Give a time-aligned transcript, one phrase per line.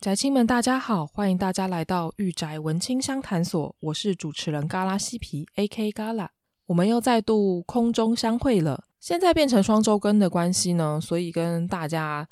[0.00, 5.90] 宅亲们，大家好，欢迎大家来到御宅文青相谈所，我是主持人嘎拉西皮，A.K.
[5.90, 6.30] 嘎拉，
[6.66, 8.84] 我们又再度空中相会了。
[9.00, 12.28] 现在变成双周更的关系呢，所以跟大家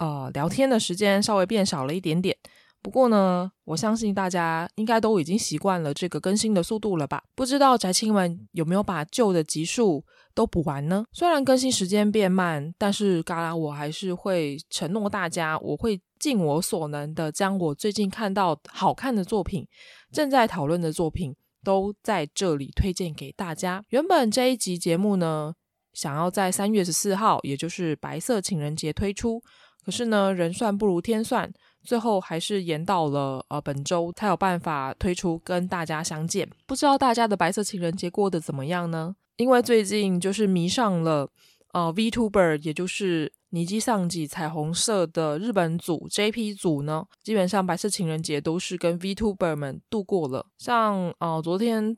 [0.00, 2.36] 呃聊天的时间稍微变少了一点点。
[2.82, 7.22] 不过呢，我相信大家应该都已经习惯了这个更新的速度了吧？
[7.36, 10.04] 不知道宅亲们有没有把旧的集数
[10.34, 11.04] 都补完呢？
[11.12, 19.68] 虽然更新时间变慢，但是嘎拉我还是会承诺大家，我会尽我所能的将我最近看到好看的作品、
[20.10, 23.84] 正在讨论的作品都在这里推荐给大家。
[23.90, 25.52] 原本这一集节目呢，
[25.92, 29.42] 想要在三月十四号，也就是白色情人节推出，
[29.84, 31.52] 可是呢，人算不如天算。
[31.82, 36.48] 最后还是延到了呃本周才有办法推出跟大家相见。
[36.64, 39.14] 不知道大家的白色情人节过得怎么样呢？
[39.36, 41.28] 因为最近就是迷上了
[41.74, 50.44] 呃 VTuber，也就是尼基桑季彩虹社的日本组 JP 组呢，基本上白色情人节都是跟 VTuber 们度过了。
[50.58, 51.96] 像呃昨天。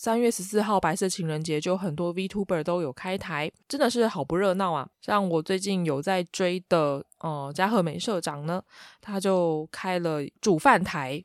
[0.00, 4.88] 三月十四号白色情人节，就很多 VTuber 都有开台，真的是好不热闹啊！
[5.00, 8.62] 像我最近有在追的，呃，加贺美社长呢，
[9.00, 11.20] 他就开了煮饭台，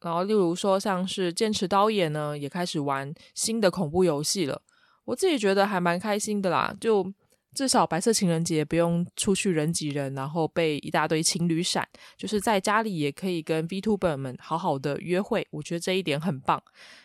[0.00, 4.60] 然后例如说像是剑持导演呢，也开始玩新的恐怖游戏了。
[5.04, 7.06] 我自己觉得还蛮开心的啦，就
[7.54, 16.62] 至少白色情人节不用出去人挤人，然后被一大堆情侣闪，就是在家里也可以跟 VTuber 们好好的约会，我觉得这一点很棒。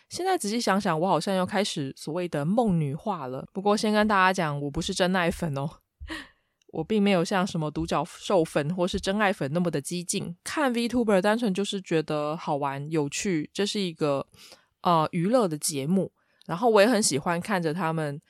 [0.08, 3.44] 现在仔细想想，我好像又开始所谓的梦女化了。
[3.52, 5.68] 不过先跟大家讲，我不是真爱粉哦，
[6.68, 10.36] 我并没有像什么独角兽粉或是真爱粉那么的激进。
[10.44, 14.24] 看 VTuber 单纯就是觉得好玩有趣，这是一个
[14.82, 16.12] 呃娱乐的节目。
[16.46, 18.22] 然后我也很喜欢看着他们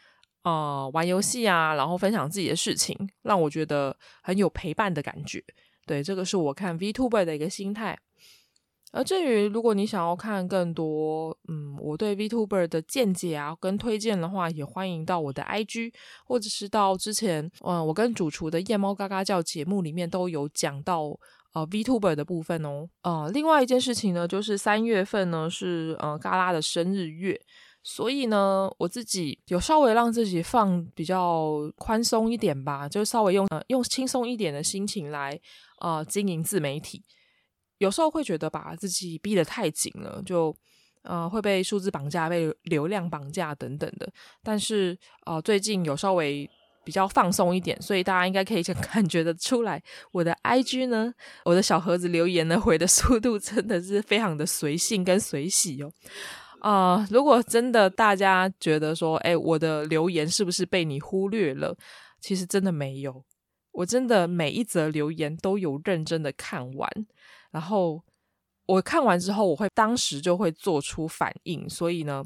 [0.47, 5.43] 呃玩游戏啊，然后分享自己的事情，让我觉得很有陪伴的感觉。
[5.85, 7.99] 对，这个是我看 VTuber 的一个心态。
[8.93, 15.93] 而至于如果你想要看更多，嗯，我对 VTuber 的见解啊跟推荐的话，也欢迎到我的 IG，
[16.25, 21.03] 或者是到之前，嗯，我跟主厨的夜猫嘎嘎叫节目里面都有讲到，
[21.53, 22.89] 呃，VTuber 的部分哦。
[23.03, 27.39] 呃，另外一件事情呢，就是三月份呢是呃嘎拉的生日月，
[27.89, 35.41] 所以呢，我自己有稍微让自己放比较宽松一点吧，就稍微用呃用轻松一点的心情来
[35.81, 37.05] 呃经营自媒体。
[37.79, 40.53] 有时候会觉得把自己逼得太紧了，就
[41.03, 44.13] 呃会被数字绑架、被流量绑架等等的。
[44.43, 46.51] 但是呃最近有稍微
[46.85, 49.81] 比较放松一点，所以大家应该可以 感觉得出来，
[50.11, 51.15] 我的 IG 呢，
[51.45, 55.93] 我的小盒子留言呢回的速度真的是非常的随性跟随喜哦。
[56.69, 61.77] 啊、如果真的大家觉得说，哎，我的留言是不是被你忽略了？
[62.21, 63.25] 其实真的没有，
[63.71, 66.91] 我真的每一则留言都有认真的看完。
[67.53, 68.03] 然后
[68.67, 72.25] 我看完之后，我会当时就会做出反应，所以呢，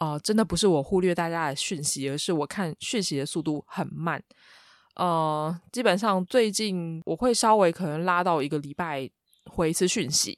[0.00, 4.22] 呃，真的不是我忽略大家的讯息，而是我看讯息的速度很慢。
[4.96, 9.08] 呃，基本上最近我会稍微可能拉到一个礼拜
[9.46, 10.36] 回一次讯息。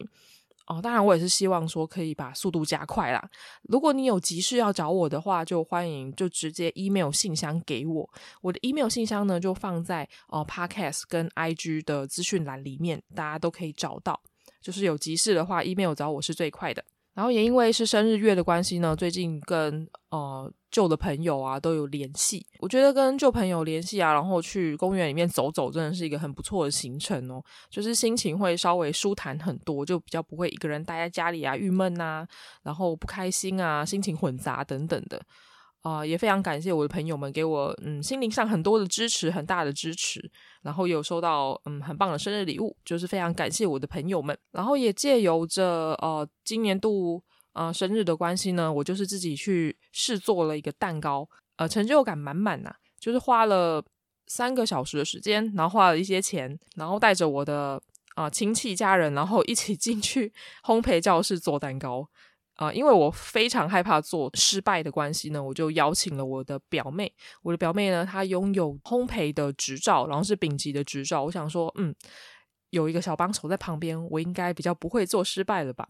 [0.77, 3.29] 哦、当然我也是希望说可以把速度加快啦。
[3.63, 8.09] 如果你有急事要找我的话，就欢迎就直接 email 信箱给我。
[8.41, 14.21] 我的 email 信箱呢，就放在哦 podcast 跟 IG 的资讯栏里面，大家都可以找到。
[14.63, 16.85] 就是有急事的话，email 找我是最快的。
[17.15, 22.47] 然后也因为是生日月的关系呢，最近跟呃旧的朋友啊都有联系。
[22.59, 27.43] 我觉得跟旧朋友联系啊，然后去公园里面走走，真的是一个很不错的行程哦。
[27.69, 32.27] 就是心情会稍微舒坦很多，就比较不会一个人待在家里啊，郁闷呐，
[32.63, 35.21] 然后不开心啊，心情混杂等等的。
[35.83, 40.31] 啊、也非常感谢我的朋友们给我嗯心灵上很多的支持，很大的支持，
[40.61, 44.39] 然后有收到嗯很棒的生日礼物，就是非常感谢我的朋友们。
[44.53, 53.85] 然后也借由着呃今年度呃生日的关系呢，我就是自己去试做了一个蛋糕，呃成就感满满呐、就是花了
[54.27, 57.81] 三个小时的时间，然后花了一些钱，然后带着我的
[58.15, 60.33] 啊、亲戚家人，然后一起进去
[60.65, 62.09] 烘焙教室做蛋糕。
[62.57, 67.11] 啊、因为我非常害怕做失败的关系呢，我就邀请了我的表妹。
[67.41, 71.25] 我的表妹呢，她拥有烘焙的执照，然后是丙级的执照。
[71.25, 71.95] 我想说，嗯，
[72.69, 75.89] 有一个小帮手在旁边，我应该比较不会做失败了吧？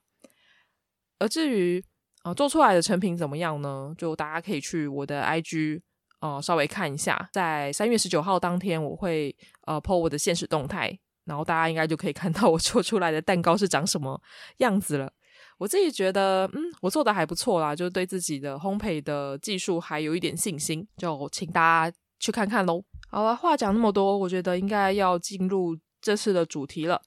[1.20, 1.81] 而至于
[2.22, 3.94] 啊、呃，做出来的成品怎么样呢？
[3.96, 5.81] 就大家可以去我的 IG
[6.19, 7.31] 啊、呃，稍微看一下。
[7.32, 9.34] 在三月十九号当天，我会
[9.67, 14.20] 呃 po 我的现实动态，然后大家应该就可以看到我做出来的蛋糕是长什么
[14.58, 15.12] 样子了。
[15.58, 22.82] 我自己觉得，嗯，我做的还不错啦，就是对自己的烘焙的技术还有一点信心，就请大家去看看喽。
[23.11, 27.00] 好了，话讲那么多，我觉得应该要进入这次的主题了。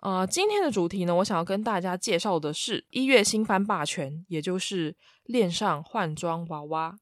[0.00, 6.96] 呃，今天的主题呢，我想要跟大家介绍的是一月新番霸权，也就是恋上换装娃娃。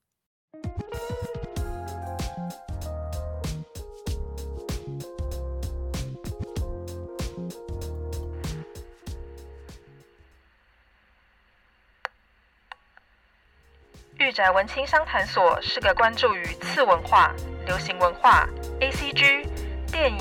[14.19, 17.35] 御宅文青商谈所是个关注于次文化、
[17.67, 18.49] 流行文化、
[18.81, 19.47] ACG、
[19.93, 20.19] 电影、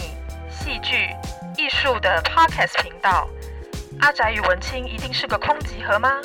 [0.51, 1.07] 戏剧、
[1.57, 3.29] 艺术的 Podcast 频道。
[3.99, 6.19] 阿宅与文青一定是个空集合吗？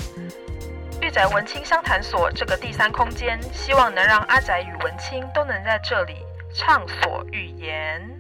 [1.01, 6.15] 玉宅文青相谈所这个第三空间，希望能让阿宅与文青都能在这里
[6.53, 8.17] 畅所欲言。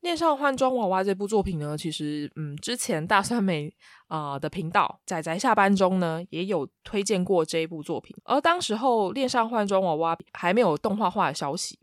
[0.00, 3.74] 恋上换装娃娃这部作品呢，其实嗯，之前大酸梅
[4.08, 8.16] 啊、的频道宅宅下班中呢，也有推荐过这一部作品。
[8.24, 11.78] 而当时候恋上换装娃娃还没有动画化的消息，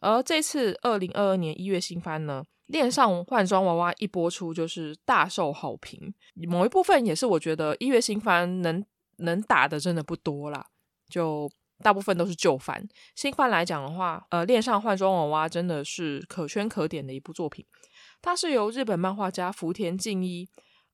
[0.00, 6.12] 而这次二零二二年一月新番呢，恋上换装娃娃一播出就是大受好评。
[6.48, 8.84] 某一部分也是我觉得一月新番能
[9.18, 10.66] 能打的真的不多啦，
[11.08, 11.50] 就。
[11.80, 12.84] 大部分都是旧番，
[13.14, 17.64] 新番来讲的话，呃，恋上换装娃娃真的是可圈可点的一部作品。
[18.20, 20.48] 它是由日本漫画家福田敬一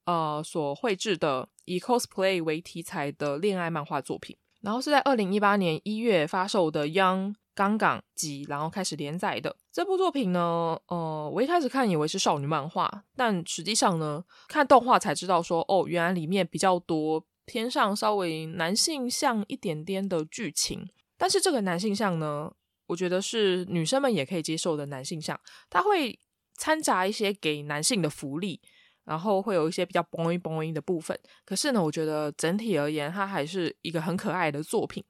[0.05, 4.37] 呃所绘制的，以 cosplay 为题材的恋爱漫画作品。
[4.61, 17.25] 然后是在二零一八年一月发售的《Young 刚刚》集，然后开始连载的这部作品呢，呃，我一开始看以为是少女漫画，但实际上呢，看动画才知道说，哦，原来里面比较多。
[17.47, 22.51] 偏上稍微男性向一点点的剧情，但是这个男性向呢，
[22.87, 26.19] 我觉得是女生们也可以接受的男性向，它会
[26.57, 28.63] 掺杂一些给男性的福利，
[29.05, 31.21] 然后会有一些比较 boing boing 的部分。
[31.45, 35.05] 可是呢，我觉得整体而言，它还是一个很可爱的作品。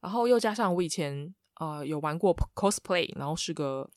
[0.00, 3.88] 然后又加上我以前呃有玩过 cosplay，然后是个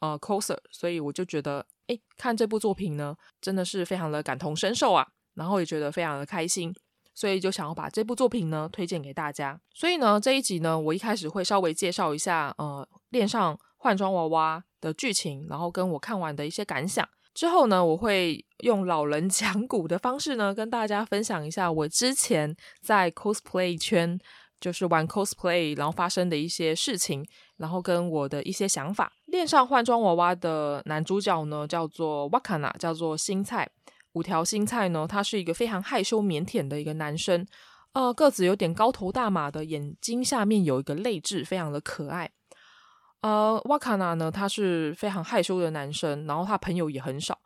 [0.00, 6.74] 呃 coser，所以我就觉得，哎，看这部作品呢，真的是非常的感同身受啊，然后也觉得非常的开心。
[7.12, 9.60] 所以就想要把这部作品呢推荐给大家。
[9.74, 17.06] 所以呢，这一集呢，我一开始会稍微介绍一下呃恋上换装娃娃的剧情，然后跟我看完的一些感想。
[17.34, 24.18] 之后呢，我会用老人讲古的方式呢，跟大家分享一下我之前在 cosplay 圈，
[24.60, 27.26] 就是玩 cosplay 然后发生的一些事情，
[27.56, 29.12] 然后跟我的一些想法。
[29.26, 33.68] 恋上换装娃娃的男主角呢，叫做 Wakana，叫做新菜。
[34.12, 37.46] 五条新菜呢，他是一个非常害羞腼腆的一个男生，
[37.92, 42.30] 呃，个子有点高头大马的，眼睛下面有一个泪痣，非常的可爱。
[43.20, 47.38] 呃，瓦卡纳呢，他是非常害羞的男生，然后他朋友也很少。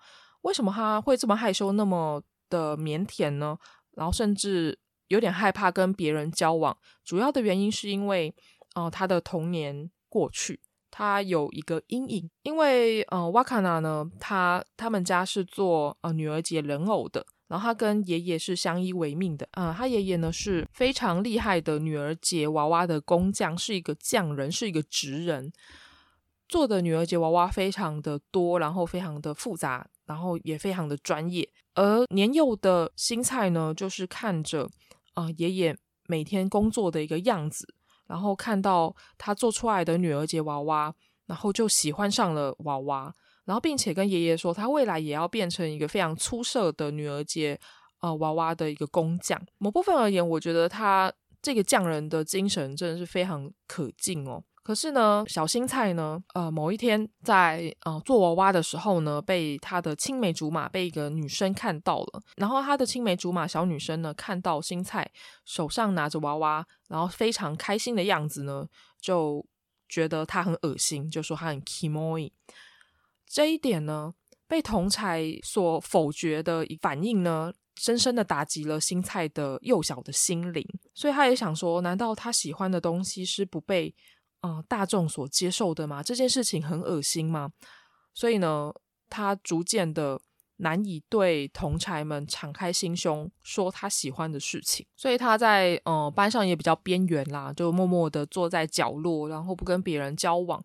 [0.42, 3.58] 为什么他会这么害羞，那么的腼腆呢？
[3.92, 4.78] 然后甚至
[5.14, 8.34] 有点害怕跟别人交往，主要的原因是因为，
[8.74, 10.60] 呃，他的童年过去。
[10.96, 19.48] 他有一个阴影，因为呃，瓦卡纳呢，他他们家是做呃女儿节人偶的，然后他跟爷爷是相依为命的。
[19.54, 25.52] 呃，他爷爷呢是非常厉害的女儿节娃娃的工匠，是一个匠人，是一个职人，
[26.48, 31.48] 做的女儿节娃娃非常的多，然后非常的复杂，然后也非常的专业。
[31.74, 34.70] 而年幼的新菜呢，就是看着、
[35.14, 35.76] 啊、爷爷
[36.06, 37.74] 每天工作的一个样子。
[38.06, 40.94] 然后看到他做出来的女儿节娃娃，
[41.24, 43.10] 然后就喜欢上了娃娃，
[43.46, 47.58] 然后并且跟爷爷说，他未来也要变成一个非常出色的女儿节
[48.00, 49.40] 呃娃娃的一个工匠。
[49.56, 51.10] 某部分而言，我觉得他
[51.40, 54.44] 这个匠人的精神真的是非常可敬哦。
[54.64, 62.22] 可是呢，小新菜呢，呃，某一天在呃做娃娃的时候呢，被他的青梅竹马被一个女生看到了。
[62.36, 65.08] 然后他的青梅竹马小女生呢，看到新菜
[65.44, 68.66] 手上拿着娃娃，然后非常开心的样子呢，
[68.98, 69.44] 就
[69.86, 72.32] 觉得他很恶心，就说他很 kimoy。
[73.26, 74.14] 这一点呢，
[74.48, 80.66] 被同侪所否决的反应呢，深深的打击了新菜的幼小的心灵。
[80.94, 83.94] 所以他也想说，难道他喜欢的东西是不被
[84.44, 86.02] 嗯，大众所接受的吗？
[86.02, 87.50] 这件事情很恶心吗？
[88.12, 88.70] 所以呢，
[89.08, 90.20] 他逐渐的
[90.58, 100.62] 难以对同侪们敞开心胸说他喜欢的事情，所以他在呃班上也比较边缘啦，就默默的坐在角落，然后不跟别人交往。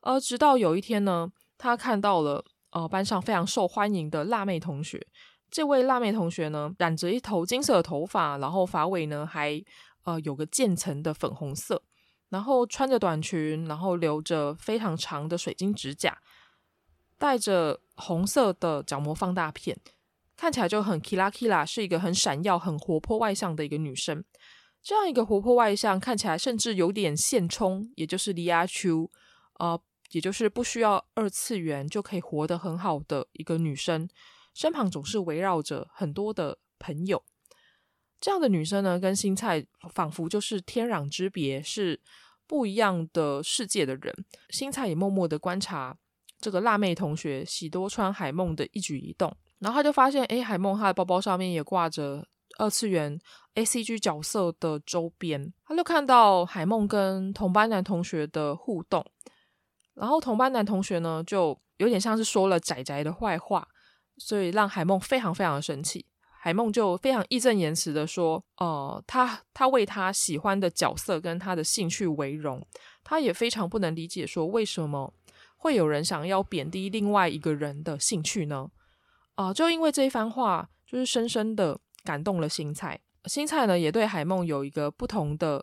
[0.00, 5.06] 而直到有一天呢，他看到了呃班上非常受欢迎的辣妹同学，
[5.50, 9.62] 这位辣妹同学呢，染着一头金色的头发，然后发尾呢还
[10.04, 11.82] 呃有个渐层的粉红色。
[12.30, 16.18] 然后穿着短裙，然后留着非常长的水晶指甲，
[17.18, 19.78] 戴着红色的角膜放大片，
[20.36, 24.24] 看起来就很 kira kira，是一个很闪耀、很活泼外向的一个女生。
[24.82, 29.10] 这样一个活泼外向，看起来甚至有点现充，也就是李亚秋，
[29.58, 29.78] 呃，
[30.12, 34.08] 也就是不需要二次元就可以活得很好的一个女生，
[34.54, 37.22] 身旁总是围绕着很多的朋友。
[38.20, 42.00] 这样的女生呢，跟新菜仿佛就是天壤之别，是
[42.46, 44.12] 不一样的世界的人。
[44.50, 45.96] 新菜也默默的观察
[46.40, 52.26] 这个辣妹同学喜多川海梦的一举一动，然后他就发现，诶，海梦她的包包上面也挂着
[52.58, 53.18] 二次元
[53.54, 55.52] ACG 角色的周边。
[55.64, 59.04] 他就看到海梦跟同班男同学的互动，
[59.94, 63.68] 然后同班男同学呢，就有点像是说了仔仔的坏话，
[64.16, 66.06] 所以让海梦非常非常的生气。
[66.48, 72.66] 海梦就非常义正言辞的说：“呃，他他为他喜欢的角色跟他的兴趣为荣，
[73.04, 75.12] 他也非常不能理解说为什么
[75.58, 78.70] 会有人想要贬低另外一个人的兴趣呢？
[79.34, 82.98] 啊、就因为这一番话，就是深深的感动了新菜。
[83.26, 85.62] 新菜呢，也对海梦有一个不同的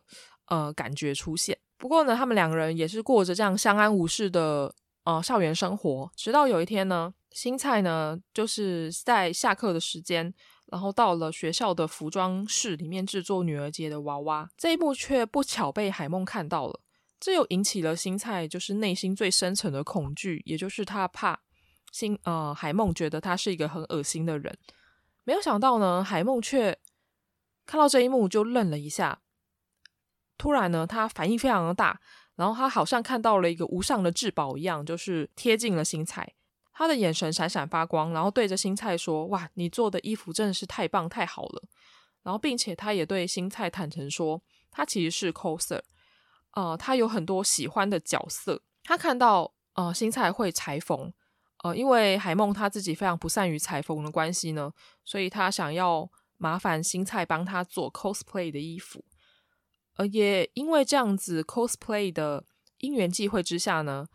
[0.49, 1.57] 呃感觉出现。
[1.79, 4.71] 不过呢，他们两个人也是过着这样相安无事的
[5.05, 10.31] 呃校园生活，直到有一天呢，新菜呢就是在下课的时间。”
[10.67, 16.79] 然后到了学校的服装室里面制作女儿节的娃娃，这一幕却不巧被海梦看到了，
[17.19, 21.41] 这又引起了新菜就是内心最深层的恐惧，也就是他怕
[21.91, 24.57] 新呃海梦觉得他是一个很恶心的人。
[25.23, 26.77] 没有想到呢，海梦却
[27.65, 29.21] 看到这一幕就愣了一下，
[30.37, 31.99] 突然呢，他反应非常的大，
[32.35, 36.33] 然后他好像看到了一个无上的至宝一样，就是贴近了新菜。
[36.77, 41.63] 他的眼神闪闪发光，然后对着新菜说：“哇，你做的衣服真的是太棒太好了。”
[42.21, 45.81] 然后，并且他也对新菜坦诚说：“他其实是 coser，
[46.51, 48.61] 呃，他有很多喜欢的角色。
[48.83, 51.13] 他看到呃新菜会裁缝，
[51.63, 54.73] 呃，因为海梦他自己非常不善于裁缝的关系呢，
[55.05, 59.05] 所以他想要麻烦新菜帮他做 cosplay 的衣服。
[59.95, 62.43] 呃，也因为这样子 cosplay 的
[62.79, 64.07] 因缘际会之下呢，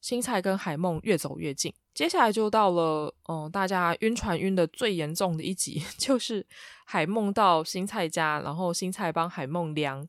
[0.00, 6.46] 新菜跟海梦越走越近。”接下来就到了，嗯、大家晕船晕的最严重的一集， 就是
[6.84, 10.06] 海梦到新菜家，然后新菜帮海梦量，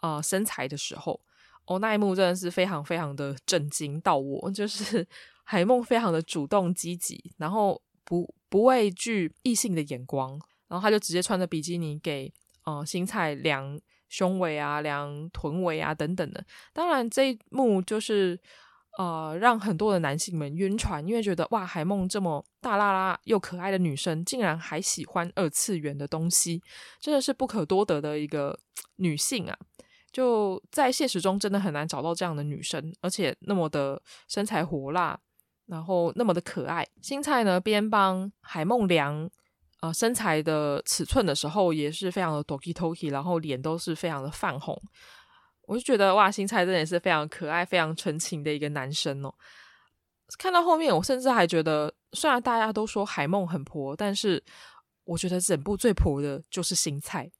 [0.00, 1.20] 呃，身材的时候，
[1.66, 5.06] 哦，那一幕真的是非常非常的震惊到我，就是
[5.44, 12.32] 海梦非常的主动积极，然后不不畏惧异性的眼光，然后他就直接穿着比基尼给，
[12.64, 13.78] 呃，新菜量
[14.08, 18.40] 胸围啊，量臀围啊等等的，当然这一幕就是。
[18.98, 26.62] 呃，让很多的男性们晕船，因为觉得哇，海梦这么大拉拉又可爱的女生，竟然还喜欢二次元的东西，
[26.98, 28.58] 真的是不可多得的一个
[28.96, 29.56] 女性啊！
[30.10, 35.20] 就在现实中，真的很难找到这样的女生，而且那么的身材火辣，
[35.66, 36.86] 然后那么的可爱。
[37.02, 39.28] 新菜呢，边帮海梦量
[39.82, 44.80] 呃身材的尺寸的时候，也是非常的 doki toki，然后脸都是非常的泛红。
[45.66, 49.34] 我就觉得哇，新菜真的是非常可爱、非常纯情的一个男生哦。
[50.38, 54.42] 看到后面，我甚至还觉得，虽然大家都说海梦很婆，但是
[55.04, 57.30] 我觉得整部最婆的就是新菜，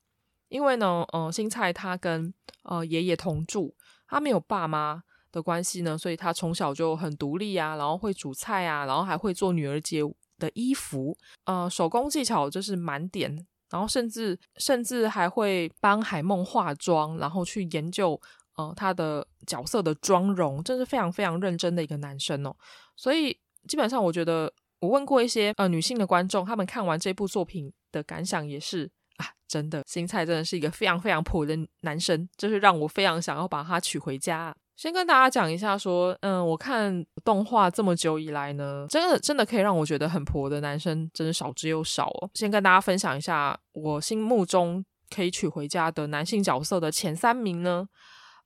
[0.48, 3.74] 因为呢，嗯、新菜他跟呃爷爷同住，
[4.06, 5.02] 他没有爸妈
[5.32, 10.02] 的关系呢，所以他从小就很独立啊，然后会煮菜啊，然后还会做女儿节
[10.38, 13.46] 的衣服，呃，手工技巧就是满点。
[13.70, 18.20] 然后甚至甚至还会帮海梦化妆，然后去研究
[18.56, 22.54] 呃他的角色的妆容，真是非常非常认真的一个男生哦。
[22.96, 34.54] 所以基本上我觉得，我问过一些呃女性的观众，他们看完这部作品的感想也是啊，真的新菜真的是一个非常非常普的男生，就是让我非常想要把他娶回家。
[34.76, 42.30] 先跟大家讲一下，说，嗯，我看动画这么久以来呢，真的真的可以让我觉得很婆的男生，真的少之又少哦。
[42.34, 47.88] 先跟大家分享一下我心目中可以娶回家的男性角色的前三名呢。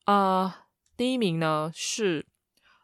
[0.06, 0.52] 呃，
[0.96, 2.24] 第一名呢是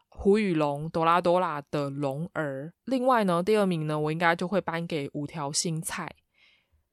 [0.09, 6.13] 胡雨龙哆啦哆啦的龙儿，另外呢，第二名呢，我应该就会颁给五条新菜，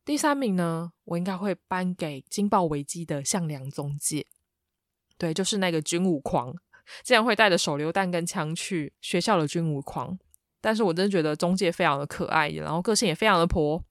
[0.05, 4.27] 第三名呢，我应该会颁给金爆危机的向良宗介。
[5.25, 6.55] 对，就是那个军武狂，
[7.03, 10.19] 竟然会带着手榴弹跟枪去学校的军武狂。
[10.61, 13.83] 但是我真的觉得中介非常的可爱，然后个性也非常的婆，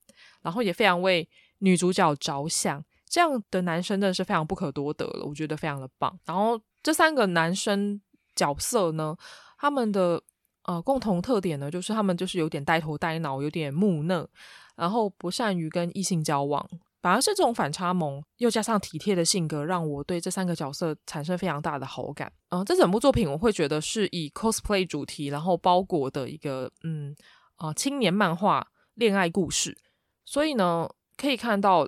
[0.44, 6.20] 然后也非常为女主角着想，这样的男生真的是非常不可多得了，我觉得非常的棒。
[6.24, 8.00] 然后这三个男生
[8.36, 9.18] 角色呢，
[9.58, 10.22] 他们的
[10.66, 14.28] 呃共同特点呢，就是他们就是有点呆头呆脑，有点木讷，
[14.76, 16.70] 然后不善于跟异性交往。
[17.04, 22.32] 反而是这种反差萌，又加上体贴的性格，让我对这三个角色产生非常大的好感。
[22.48, 27.14] 嗯、这整部作品我会觉得是以 cosplay 主题，然后包裹的一个嗯
[27.58, 29.78] 啊、青年漫画恋爱故事。
[30.24, 31.86] 所以呢，可以看到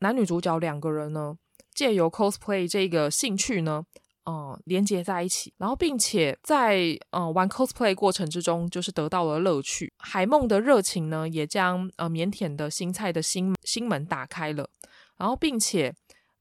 [0.00, 1.36] 男女主角两个人呢，
[1.74, 3.84] 借由 cosplay 这个兴趣呢，
[4.30, 9.92] 嗯连接在一起，然后并且在嗯玩 cosplay 过程之中，就是得到了乐趣。
[9.98, 14.70] 海梦的热情呢，也将呃腼腆的新菜的心心门打开了，
[15.16, 15.92] 然后并且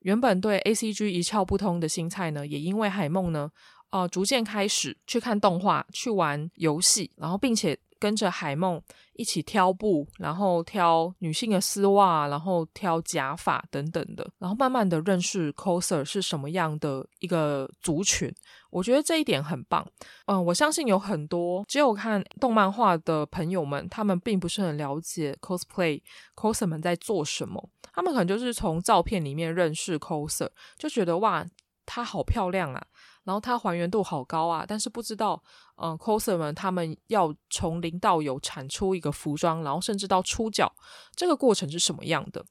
[0.01, 3.49] 原本对 ACG 一窍不通的新菜呢，也因为海梦呢，
[3.89, 7.75] 呃逐渐开始去看动画、去玩游戏，然后并且。
[7.99, 8.81] 跟着海梦
[9.13, 18.33] 一起挑布，然后挑女性的丝袜，然后挑假发等等的，然后慢慢的认识 coser 是什么样的一个族群。
[18.71, 19.85] 我觉得这一点很棒。
[20.25, 26.01] 嗯，我相信有很多只有看动漫画的朋友们，他们并不是很了解 cosplay
[26.35, 27.69] coser 们在做什么。
[27.91, 31.45] 他们可能就是从照片里面认识 coser，就觉得哇，
[31.85, 32.85] 她好漂亮啊。
[33.29, 35.39] 然后它还原度好高啊，但是不知道，
[35.75, 40.73] 嗯、呃，coser 们他们要从零到有产出一个服装，然后甚至到出脚，
[41.15, 42.43] 这个过程是什么样的？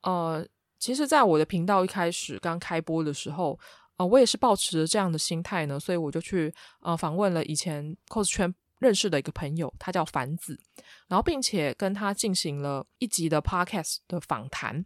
[0.00, 0.42] 呃，
[0.78, 3.58] 其实，在我的频道一开始刚开播的时候，
[3.98, 6.50] 呃，我也是抱持着这样的心态呢，所以我就去
[6.80, 10.58] 呃访问了以前 cos 圈认识的一个朋友，他叫凡子，
[11.06, 14.82] 然后并且跟他进行了一集的 podcast 的访谈，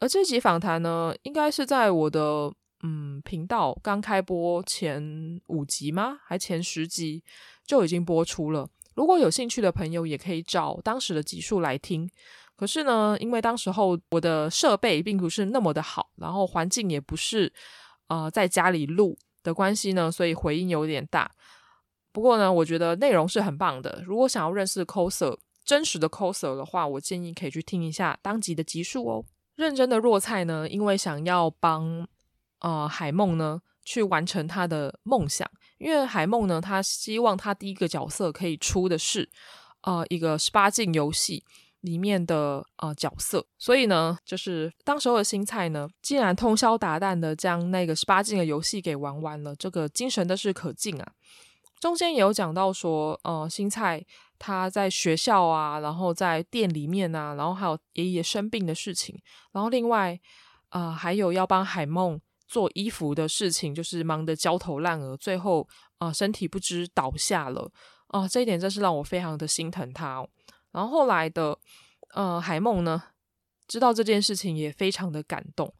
[0.00, 2.52] 而这集访谈呢，应该是在我的。
[2.82, 6.18] 嗯，频道刚开播前五集吗？
[6.24, 7.22] 还前十集
[7.64, 8.68] 就已经播出了。
[8.94, 12.10] 如果有兴趣的朋友，也可以找当时的集数来听。
[12.56, 17.52] 可是呢，因为当时候我的设备并不是那么的好，然后环境也不是
[18.08, 21.30] 呃在家里录的关系呢，所以回音有点大。
[22.12, 24.02] 不过呢，我觉得内容是很棒的。
[24.04, 29.24] 如果想要认识 coser 真实的 coser 的话，我建议可以去听一下当集的集数哦。
[29.54, 32.08] 认真的若菜呢，因为想要帮。
[32.62, 39.28] 呃，海梦呢，去完成他的梦想，因为海梦呢，他希望他第一个角色可以出的是，
[39.80, 41.44] 呃，一个十八禁游戏
[41.80, 51.12] 里面的呃角色，所以呢，就是当时候的新菜呢，竟然通宵达旦的将那个十八禁的游戏给玩完了，这个精神的是可敬啊。
[51.80, 54.06] 中间也有讲到说，呃，新菜
[54.38, 60.20] 他在学校啊，然后在店里面啊，然后还有爷爷生病的事情，然后另外，
[60.68, 62.20] 呃，还有要帮海梦。
[62.48, 67.70] 做衣服的事情就是忙得焦头烂额，最后啊、身体不知倒下了
[68.08, 70.28] 啊、这一点真是让我非常的心疼他、哦。
[70.70, 71.58] 然后后来的
[72.14, 73.02] 呃海梦呢，
[73.66, 75.74] 知道这件事情也非常的感动，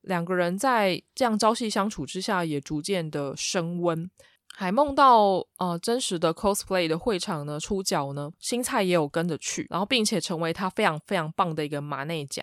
[0.00, 4.10] 两个人在这样朝夕相处之下，也逐渐的升温。
[4.52, 12.42] 海梦到呃真实的 cosplay 的会场呢出脚呢，新菜也有跟着去，然后并且成为他非常非常棒的一个马内甲。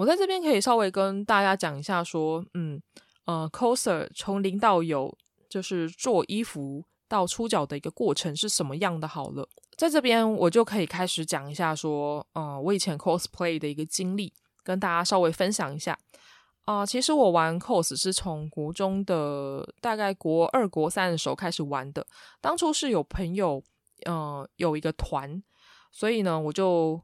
[0.00, 2.80] 我在这边可以稍微跟大家讲一下，说，嗯，
[3.26, 5.14] 呃，coser 从零到有，
[5.46, 9.06] 就是做衣服到出脚的一个过程是什么样的？
[9.06, 14.32] 好了，在这边我就可以开始讲一下，说，呃，我以前 cosplay 的一个经历，
[14.62, 15.98] 跟大家稍微分享一下。
[16.64, 22.06] 啊、其实我玩 cos 是从国中的大概国二、国三的时候开始玩的，
[22.40, 23.62] 当初是有朋友，
[24.06, 25.42] 呃，有一个团，
[25.92, 26.98] 所以呢，我就。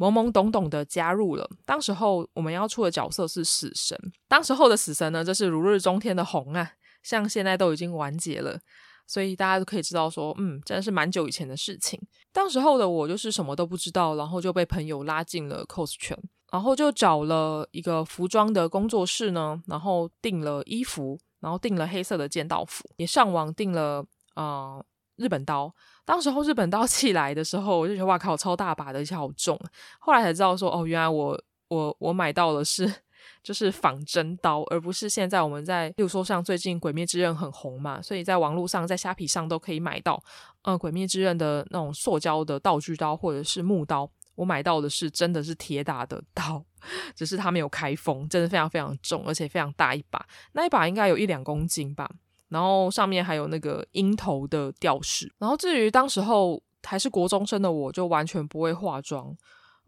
[0.00, 1.46] 懵懵懂懂的加入了。
[1.66, 3.94] 当时候我们要出的角色是死神。
[4.26, 8.58] 当时候的死神呢，这是如日中天的红啊，像现在都已经完结了，
[9.06, 12.00] 所以大家都可以知道说，嗯，真的是蛮久以前的事情。
[12.32, 16.16] 当时候的我就是什么都不知道，然后就被朋友拉进了 cos 圈，
[16.50, 24.02] 然后就找了一个服装的工作室呢，然后订了衣服，然后订了黑色的剑道服，也上网订了
[24.34, 24.82] 呃
[25.16, 25.74] 日本刀。
[26.04, 29.58] 当时候日本刀寄来的时候，我就觉得哇靠，超大把的，而且好重。
[29.98, 32.92] 后来才知道说，哦，原来我我我买到的是
[33.42, 40.22] 就是仿真刀，而不是现在我们在，比如说像最近《鬼灭之刃》很红嘛，所以在网络上在虾皮上都可以买到，
[40.62, 44.10] 呃，《鬼灭之刃》的那种塑胶的道具刀或者是木刀。
[44.36, 46.64] 我买到的是真的是铁打的刀，
[47.14, 52.10] 只是它没有开封，真的非常非常重，而且非常大一把，那一把应该有一两公斤吧。
[52.50, 55.32] 然后上面还有那个鹰头的吊饰。
[55.38, 59.34] 然后至于当时候还是国中生的我，就完全不会化妆。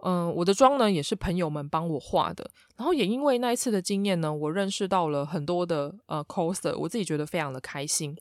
[0.05, 2.51] 嗯，我的妆呢也是朋友们帮我化的。
[2.77, 8.17] 然后也因为那一次的经验呢，我认识到了很多的呃 coser，我自己觉得非常的开心。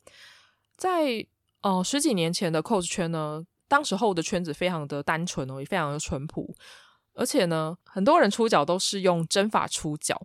[0.78, 1.26] 在
[1.62, 6.56] 呃十几年前的 cos 圈呢，当时候的圈子非常的单纯哦，也非常的淳朴，
[7.16, 10.22] 而且呢，很多人出脚都是用针法出脚。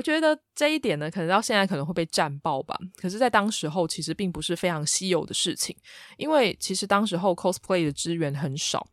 [0.00, 2.74] 我觉得这一点呢，可能到现在可能会被战爆吧。
[2.96, 5.76] 可是，在当时候其实并不是非常稀有的事情，
[6.16, 8.86] 因为其实当时候 cosplay 的资源很少，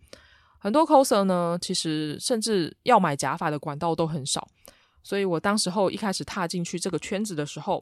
[0.59, 4.49] 很多 coser 呢，其实甚至要买假发的管道都很少。
[5.01, 7.81] 所以我当时候一开始踏进去这个圈子的时候，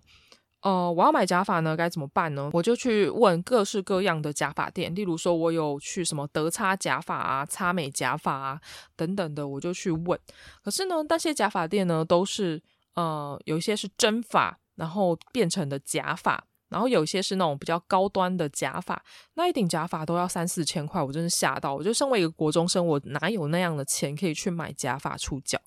[0.61, 2.51] 呃，我要买假发呢，该怎么办呢？
[2.53, 8.61] 我就去问各式各样的假发店，例如说，我有去什么德差假发啊、差美假发啊
[8.95, 10.19] 等等的，我就去问。
[10.63, 12.61] 可是呢，那些假发店呢，都是。
[12.95, 19.01] 呃，有一些是真发然后变成的假发，然后有一些是那种比较高端的假发，
[19.35, 21.73] 那一顶假发都要三四千块，我真是吓到。
[21.75, 25.59] 我就身为一个国中生，我哪有那样的钱可以去买假发出脚？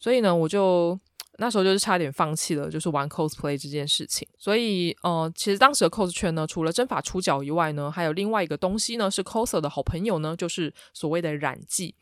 [0.00, 0.98] 所以呢，我就
[1.38, 4.28] 那时候就是差点放弃了，就是玩 cosplay 这件事情。
[4.38, 11.94] 所以，呃，其实当时的 cos 圈呢，除了真发出脚以外呢，还有另外一个东西呢，是 coser 的好朋友呢，就是所谓的染剂。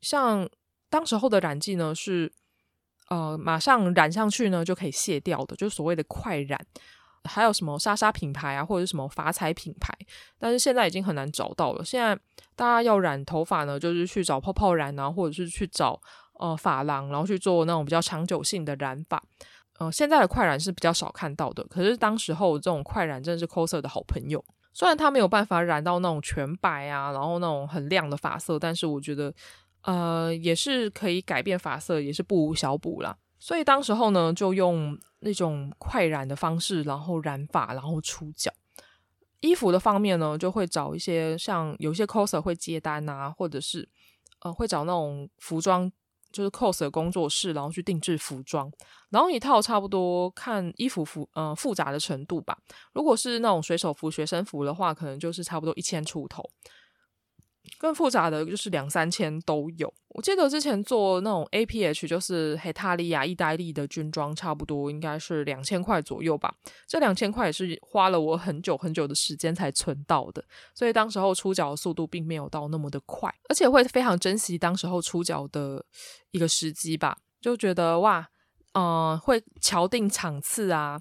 [0.00, 0.48] 像
[0.88, 2.32] 当时候的染剂呢，是
[3.10, 6.58] 呃马上染上去呢就可以卸掉的，就是所谓的快染。
[7.24, 9.92] 还有什么莎莎品牌啊，或者是什么发彩品牌，
[10.38, 11.84] 但是现在已经很难找到了。
[11.84, 12.18] 现在
[12.56, 16.00] 大家要染头发呢，就是去找泡泡染啊，或者是去找
[16.38, 19.22] 呃发廊，然后去做那种比较长久性的染发。
[19.78, 24.42] 呃，现在的快染是比较少看到的，可是当时候这种快染真的是 coser 的好朋友。
[24.72, 29.30] 虽然它没有办法染到那种全白啊，然后那种很亮的发色，但是我觉得
[29.82, 33.16] 呃也是可以改变发色，也是不无小补啦。
[33.38, 38.52] 所以当时候呢，就用那种快染的方式，然后染发，然后出脚。
[39.40, 43.88] 衣服的方面呢，就会找一些像有些 coser 会接单啊，或者是
[44.40, 45.90] 呃会找那种服装，
[46.30, 48.70] 就是 coser 工作室，然后去定制服装。
[49.08, 52.58] 然后一套差不多看衣服复呃复杂的程度吧。
[52.92, 56.44] 如果是那种水手服、学生服的话，可能就是差不多一千出头。
[57.78, 59.92] 更复杂的就是两三千都有。
[60.08, 66.52] 我记得之前做那种 APH，就是黑塔利亚、意大利的军装，差不多应该是两千块左右吧。
[66.86, 70.44] 这两千块也是花了我很久很久的时间才存到的，
[70.74, 75.84] 所以当时候出脚的速度并没有到那么的快，而且会非常珍惜当时候出脚的
[76.32, 78.28] 一个时机吧，就觉得哇，
[78.72, 81.00] 嗯、会敲定场次啊。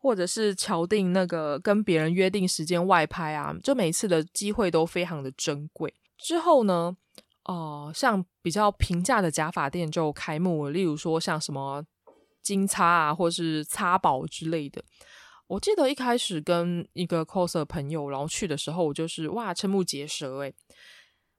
[0.00, 5.92] 或者是敲定那个跟别人约定时间外拍啊，就每次的机会都非常的珍贵。
[6.16, 6.96] 之后呢，
[7.44, 11.84] 呃，像比较平价的假发店就开幕了，例如说像什么
[12.42, 14.82] 金擦啊，或是擦宝之类的。
[15.48, 20.54] 我记得一开始跟一个 coser 朋友，然后去的时候，我就是哇，瞠目结舌诶，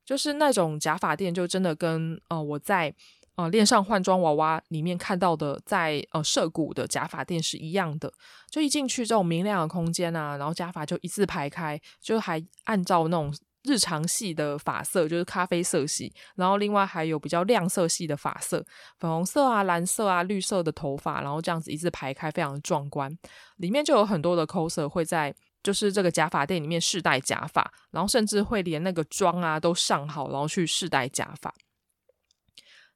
[0.05, 2.93] 就是那种假发店，就真的跟呃我在。
[3.39, 8.11] 呃，恋上换装娃娃里面看到的在，呃涩谷的假发店是一样的。
[8.51, 18.65] 就一进去这种明亮的空间啊，然后假发就一字排开，就还按照那种日常系的发色，就是咖啡色系，然后另外还有比较亮色系的发色，
[18.99, 23.17] 粉红色啊、蓝色啊、绿色的头发，然后这样子一字排开，非常的壮观。
[23.55, 31.53] 里面就有很多的 coser 会在就是这个假发店里面试戴假发，然后甚至会连那个妆啊都上好，然后去试戴假发。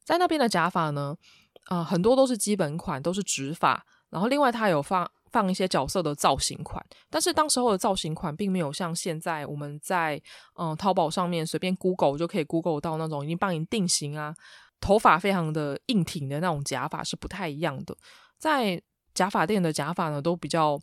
[0.03, 1.15] 在那边的假发呢，
[1.69, 3.85] 呃，很多都是基本款，都是直发。
[4.09, 10.21] 然后另外它有放放一些角色的造型款，但是当时候的造型款并没有像现在我们在
[10.55, 14.35] 嗯、淘宝上面随便 Google 就可以 Google 到那种已经帮你定型啊，
[14.79, 17.97] 头发非常的硬挺的那种假发是不太一样的。
[18.37, 18.79] 在
[19.15, 20.79] 假发店的假发呢，都比较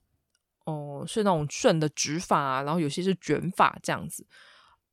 [0.66, 4.26] 哦、是那种顺的直发啊，然后有些是卷发这样子。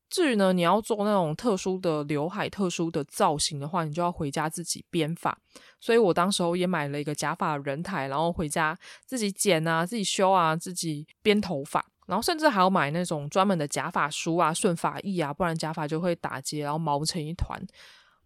[0.09, 5.37] 至于呢，你要做那种特殊的刘海、特殊的造型的话，你就要回家自己编发。
[5.79, 17.61] 所以我当时候也买了一个假发人台，然后回家自己剪啊、自己修啊、自己编头发，然后甚至还要买那种专门的假发梳啊、顺发液啊，不然假发就会打结，然后毛成一团。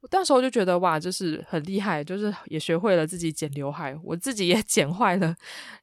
[0.01, 5.35] 我那时候就觉得哇，就是很厉害，就是 也学会了自己剪刘海，我自己也 剪坏了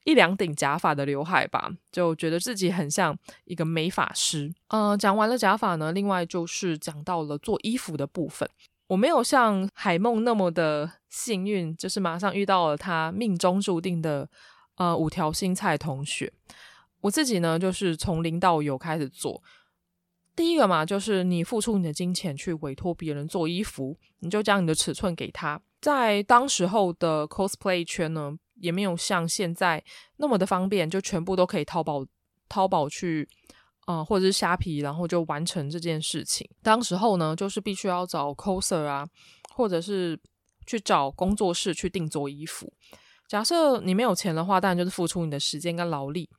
[0.03, 4.53] 一两顶假发的刘海吧，就觉得自己很像一个美发师。
[4.67, 8.49] 嗯、讲完了假发呢，另外就是讲到了做衣服的部分。
[8.87, 14.27] 我没有像海梦那么的幸运，就是马上遇到了他命中注定的
[14.75, 16.33] 呃五条新菜同学。
[17.01, 19.41] 我自己呢，就是从零到有开始做。
[20.39, 25.61] 第一个嘛，就是你付出你的金钱去委托别人做衣服，你就将你的尺寸给他。
[25.81, 29.83] 在当时候的 cosplay 圈呢，也没有像现在
[30.15, 32.05] 那么的方便，就全部都可以淘宝
[32.47, 33.27] 淘宝去，
[33.87, 36.49] 呃，或者是虾皮，然后就完成这件事情。
[36.63, 39.05] 当时候呢，就是必须要找 coser 啊，
[39.53, 40.17] 或者是
[40.65, 42.71] 去找工作室去定做衣服。
[43.27, 46.29] 假设你没有钱的话，当然就是付出你的时间跟劳力。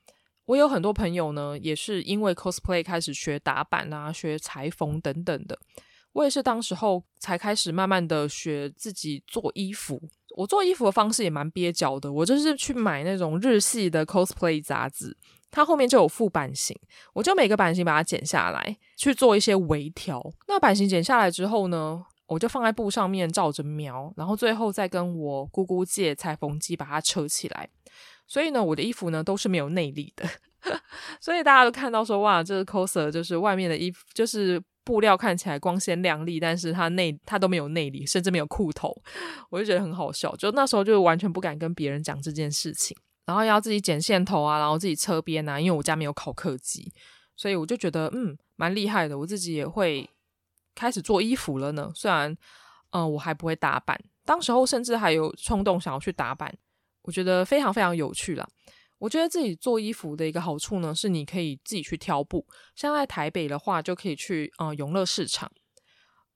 [0.50, 5.56] 我有很多朋友呢，也是因为 cosplay 开始学打版啊，学裁缝等等的。
[6.12, 10.02] 我也是当时候才开始慢慢的学自己做衣服。
[10.36, 15.16] 我做衣服的方式也蛮蹩脚的，我就是去买那种日系的 cosplay 杂志，
[15.52, 16.76] 它后面就有附版型，
[17.12, 20.20] 我就每个版型把它剪下来，去做一些微调。
[20.48, 27.68] 那版型剪下来之后呢，我就放在布上面照着描，然后最后再跟我姑姑借裁缝机把它扯起来。
[28.30, 30.24] 所以呢，我的衣服呢都是没有内里的，
[31.20, 38.94] 所以大家都看到说，哇，这个 coser 就是外面的衣服，就是布料看起来光鲜亮丽，但是它内它都没有内里，甚至没有裤头，
[39.50, 40.32] 我就觉得很好笑。
[40.36, 46.92] 就那时候就完全不敢跟别人讲这件事情，然后要自己剪线头啊，然后自己车边啊，因为我家没有考克机，
[47.34, 50.08] 所以我就觉得嗯蛮厉害的，我自己也会
[50.76, 51.90] 开始做衣服了呢。
[51.96, 52.36] 虽然
[52.92, 56.52] 嗯、我还不会打版，当时候甚至还有冲动想要去打版，
[57.02, 58.46] 我觉得非常非常有趣啦。
[58.98, 62.46] 我觉得自己做衣服的一个好处呢，是你可以自己去挑布。
[62.76, 65.50] 像在台北的话，就可以去呃永乐市场。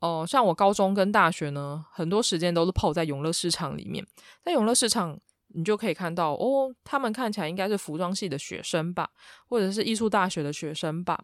[0.01, 4.07] 哦、呃，像我高中跟大学呢，很多时间都是泡在永乐市场里面。
[4.43, 9.11] 在永乐市场，你就可以看到哦，他们看起来应该是服装系的学生吧，
[9.47, 11.23] 或者是艺术大学的学生吧，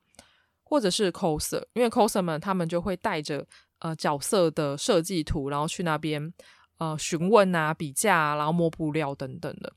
[0.62, 3.46] 或者是 coser，因为 coser 们他们就会带着
[3.79, 6.33] 呃角色的设计图，然后去那边
[6.81, 9.73] 呃询问啊、比价啊，然后摸布料等等的。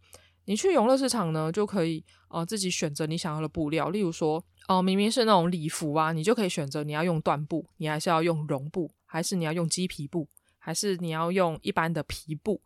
[0.45, 3.91] 你去永乐市场呢，就可以呃自己选择你想要的布料。
[3.91, 4.37] 例如说，
[4.67, 12.59] 哦、呃，明明是那种礼服啊，你就可以选择你要用缎布，你还是要用绒布，还是你要用鸡皮布，还是你要用一般的皮布。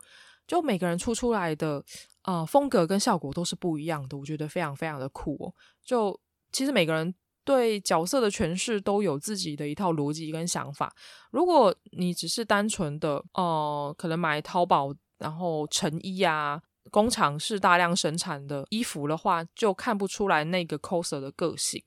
[0.48, 1.84] 就每个人出出来的
[2.24, 5.54] 呃风格跟效果都是不一样的，我觉得非常非常的酷哦。
[5.84, 6.20] 就
[6.52, 7.14] 其实每个人
[7.48, 10.94] 对角色的诠释都有自己的一套逻辑跟想法。
[11.32, 16.62] 如果你只是单纯的呃，可能买淘宝然后成衣啊。
[16.90, 21.84] 工厂是大量生产的衣服的话，就看不出来那个 coser 的个性。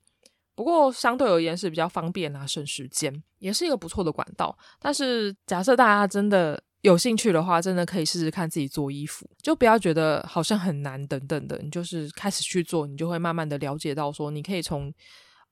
[0.55, 4.55] 不过相对而言是比较方便啊，省时间，也是一个不错的管道。
[4.79, 11.59] 但是假设大家真的有兴趣的话，真的可以试试看自己做衣服，就不要觉得好像很难等等的。
[11.63, 14.93] 你就是开始去做，你就会慢慢的了解到说，你可以从、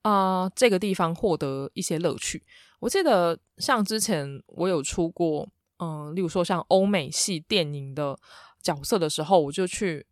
[0.03, 2.43] 呃、这个地方获得一些乐趣。
[2.79, 5.47] 我记得像之前我有出过，
[5.79, 8.17] 嗯、例如说像欧美系电影的。
[8.61, 10.05] 角色的时候，我就去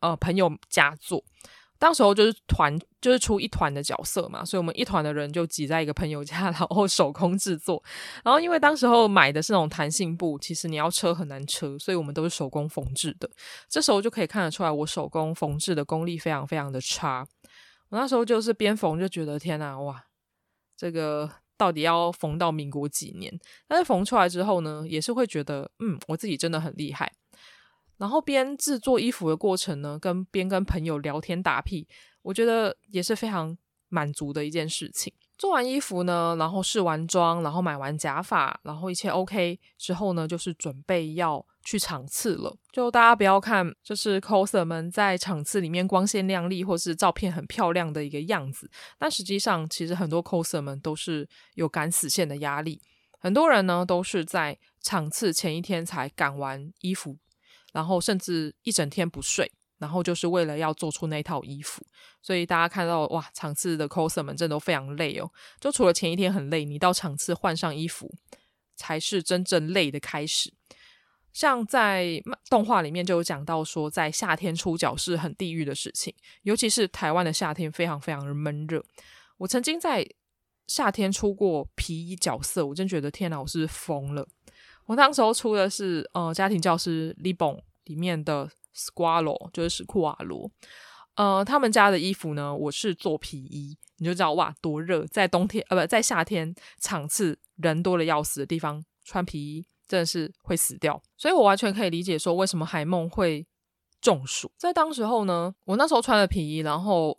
[0.00, 1.22] 呃朋友家做，
[1.78, 7.80] 当时候就是团，就是出一团的角色嘛，所以我们一团的人就挤在一个朋友家， 然后手工制作。
[8.24, 13.30] 然后因为当时候买的是那种弹性布，其实你要车很难车，所以我们都是手工缝制的。
[13.68, 17.24] 这时候就可以看得出来，我手工缝制的功力非常非常的差。
[17.88, 20.04] 我那时候就是边缝就觉得天哪，哇，
[20.76, 23.38] 这个到底要缝到民国几年？
[23.68, 27.12] 但是缝出来之后呢，也是会觉得，嗯，我自己真的很厉害。
[27.98, 31.88] 然后边制作衣服的过程呢，跟边跟朋友聊天打屁，
[32.22, 33.56] 我觉得也是非常
[33.88, 35.12] 满足的一件事情。
[35.38, 42.56] 做完衣服呢，然后试完妆，然后买完假发，然后一切 OK 之后呢，就是准备要去场次了。
[42.72, 52.80] 就大家不要看，就是 coser 们在场次里面光鲜亮丽，或是照片很漂亮的一个样子，但实际上其实很多 coser 们都是有赶死线的压力。
[53.18, 57.18] 很多人呢都是在场次前一天才赶完衣服。
[57.72, 61.84] 然后甚至一整天不睡，然后就是为了要做出那套衣服。
[62.22, 65.30] 所以大家看到哇，场次的 coser 们真的都非常累哦。
[65.60, 68.10] 就除了前一天很累，你到场次换上衣服，
[68.76, 70.54] 才是真正累的开始。
[71.36, 72.18] 像在
[72.48, 78.82] 动画里面就有讲到说，在夏天出脚是很地狱的事情，尤其是台湾的夏天非常非常的闷热。
[79.36, 80.02] 我曾经在
[80.66, 84.26] 夏天出过皮衣角色，我真觉得天哪，我是疯了？
[84.86, 90.50] 我当时候出的是呃家庭教师 LiBON 里面的 Squalo，就是史库瓦罗。
[91.16, 103.46] 呃，他们家的衣服呢，我是做皮衣，你就知道哇多热，在冬天呃不在夏天场次人多的要死的地方穿皮衣真的是会死掉，所以我完全可以理解说为什么海梦会
[104.00, 104.50] 中暑。
[104.56, 107.16] 在当时候呢，我那时候穿了皮衣，然后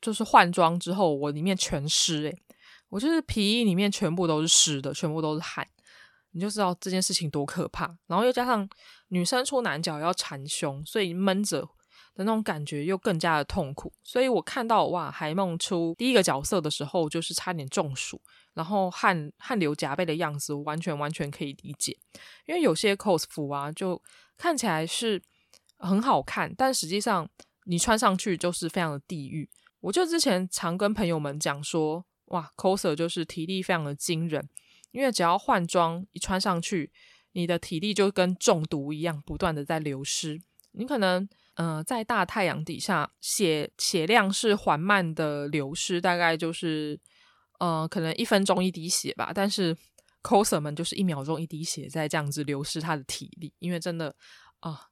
[0.00, 2.42] 就是换装之后，我里面全湿诶、
[2.88, 5.66] 我就是皮衣里面全部都是湿的，全部都是汗。
[6.32, 8.68] 你就知道这件事情多可怕，然后又加上
[9.08, 11.62] 女生出男角要缠胸，所以闷着
[12.14, 13.92] 的那种感觉又更加的痛苦。
[14.04, 18.20] 所以我看到哇，海梦出第一个角色的时候，就是差点中暑，
[18.58, 21.96] 然后汗汗流浃背的样子，完全完全可以理解。
[22.44, 24.02] 因为有些 cos 服啊，就
[24.36, 25.22] 看起来是
[25.76, 27.30] 很好看，但实际上
[27.66, 29.48] 你穿上去就是非常的地狱。
[29.78, 34.48] 我就之前常跟朋友们讲说，哇，coser 就是体力非常的惊人。
[34.90, 36.90] 因为只要换装一穿上去，
[37.30, 40.40] 你的体力就跟中毒一样，不断的在流失。
[40.72, 46.98] 你可能呃在大太阳底下，血血量是缓慢的流失，大概就是
[47.58, 49.32] 呃可能一分钟一滴血吧。
[49.34, 49.76] 但是
[50.22, 54.14] coser 们就是一秒钟一滴血，在这样子流失他的体力，因为真的
[54.60, 54.88] 啊、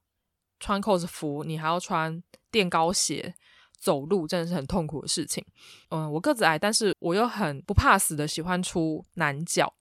[0.59, 3.35] 穿 cos 服，你还要穿垫高鞋
[3.77, 5.45] 走路，真的是很痛苦的事情。
[5.89, 9.73] 嗯、我个子矮，但是我又很不怕死的喜欢出男角。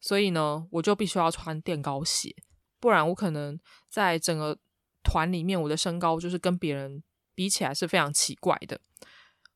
[0.00, 2.34] 所以呢，我就必须要穿垫高鞋，
[2.78, 4.58] 不然我可能在整个
[5.02, 7.02] 团里面，我的身高就是跟别人
[7.34, 8.78] 比起来是非常奇怪的。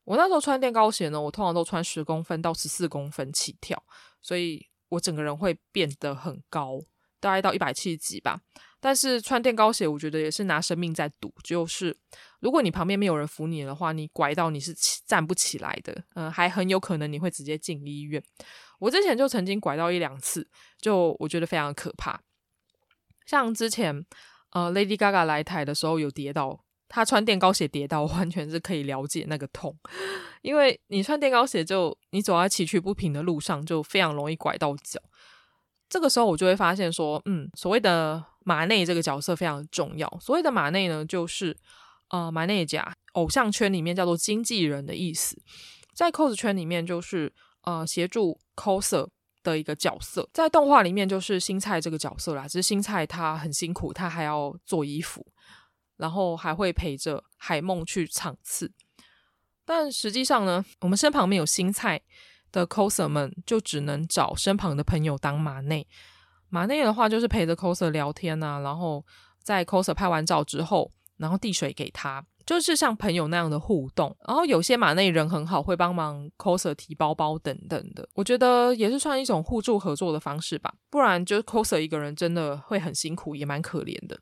[0.09, 3.81] 我那时候穿垫高鞋呢，我通常都穿十公分到十四公分起跳，
[4.23, 6.79] 所以我整个人会变得很高，
[7.19, 8.41] 大概到一百七十几吧。
[8.79, 11.95] 但是穿垫高鞋，我觉得也是拿生命在赌，就是
[12.39, 14.73] 如果你旁边没有人扶你的话，你拐到你是
[15.05, 18.23] 站不起来的，嗯、呃，还很有可能你会直接进医院。
[18.79, 20.49] 我之前就曾经拐到一两次，
[20.81, 22.19] 就我觉得非常可怕。
[23.27, 24.03] 像之前
[24.53, 29.73] 呃，Lady Gaga 来台的时候有跌倒，他穿垫高鞋跌倒，完全是可以了解那个痛，
[30.41, 34.99] 因为你穿垫高鞋就你走在崎岖不平的路上，就非常容易拐到脚。
[35.87, 40.07] 这个时候我就会发现说，嗯，所谓的马内这个角色非常重要。
[40.19, 41.55] 所谓的马内呢，就是
[42.09, 45.41] 呃马内甲偶像圈里面叫做经纪人的意思，
[45.95, 47.31] 在 cos 圈里面就是
[47.63, 49.07] 呃，协助 coser
[49.43, 50.27] 的一个角色。
[50.31, 55.25] 在动画里面就是新菜这个角色啦，只是新菜他很辛苦，他还要做衣服，
[55.99, 58.73] 然后还会陪着海梦去场次。
[59.63, 62.01] 但实际上呢，我们身旁没有新菜。
[62.51, 65.85] 的 coser 们就只能找身旁的朋友当马内，
[66.49, 69.05] 马内的话就是陪着 coser 聊天啊，然后
[69.43, 74.17] 在 coser 拍完照之后，然后递水给他，就是像朋友那样的互动。
[74.27, 84.19] 然后有些马内人很好，会帮忙 coser 提包包等等的，我觉得也是算一种互助合作的方式吧，不然就是 coser 一个人真的会很辛苦，也蛮可怜的。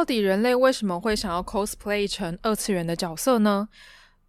[0.00, 3.68] 到底人类为什么会想要 cosplay 成二次元的角色呢？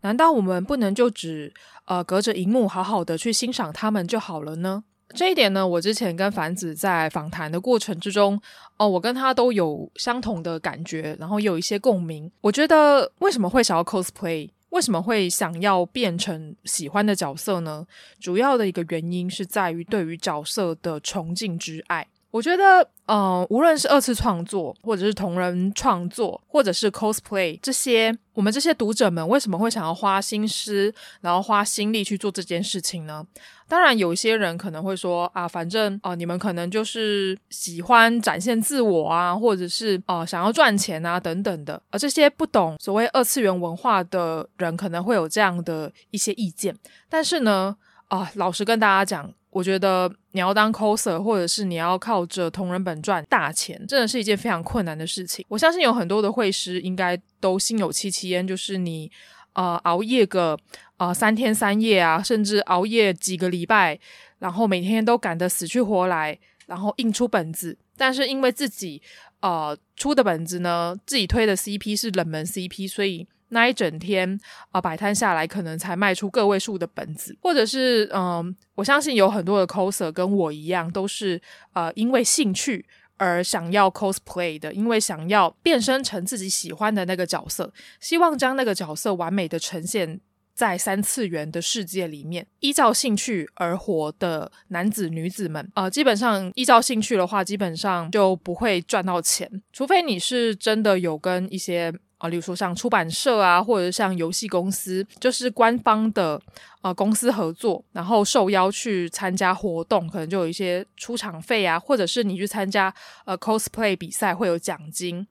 [0.01, 1.53] 难道我们不能就只
[1.85, 4.83] 呃隔着荧幕好好的去欣赏他们就好了呢？
[5.15, 8.37] 这一点呢，我之前跟凡子在访谈的过程之中，
[8.75, 12.29] 哦、我跟他都有相同的感觉，然后有一些共鸣。
[12.41, 17.87] 我觉得为什么会想要 cosplay，为什么会想要变成喜欢的角色呢？
[18.19, 22.05] 主要的一个原因是在于对于角色的崇敬之爱。
[22.31, 33.27] 我觉得，呃，无论是二次创作，或者是同人创作，或者是 cosplay 这些，我们这些读者们为什么会想要花心思，然后花心力去做这件事情呢？
[33.67, 41.81] 当然，有一些人可能会说啊，反正哦、呃，你们可能就是喜欢展现自我啊，或者是哦、呃，想要赚钱啊，等等的。
[41.89, 46.73] 而这些不懂所谓二次元文化的人，可能会有这样的一些意见。
[47.09, 47.75] 但是呢，
[48.07, 49.33] 啊、老实跟大家讲。
[49.51, 55.45] 我觉得你要当 coser，或者是你要靠着同人本赚大钱，真的是一件非常困难的事情。
[55.49, 59.11] 我相信有很多的绘师应该都心有戚戚焉，就是你
[59.53, 60.57] 呃熬夜个
[60.97, 63.99] 呃三天三夜啊，甚至熬夜几个礼拜，
[64.39, 69.01] 然后每天都赶得死去活来，然后印出本子，但是因为自己
[69.41, 73.27] 呃出的本子呢，自己推的 CP 是冷门 CP，所以。
[73.53, 74.39] 那一整天
[74.71, 81.41] 啊，摆摊下来可能才卖出个位数的本子，或者是嗯，我相信有很多的 coser 跟我一样，都是
[81.73, 82.85] 呃因为兴趣
[83.17, 90.21] 而想要 cosplay 的，因为想要变身成自己喜欢的那个角色，希望将那个角色完美的呈现
[90.53, 92.47] 在三次元的世界里面。
[92.61, 101.93] 依照兴趣而活的男子女子们，呃，基本上依照兴趣的话，基本上就不会赚到钱，除非你是真的有跟一些。
[102.21, 106.39] 啊，例如说像出版社啊，或者像游戏公司，就是官方的
[106.81, 112.93] 呃公司合作，然后受邀去参加活动，可能就有一些出场费啊，或者是你去参加
[113.25, 115.27] 呃 cosplay 比赛会有奖金。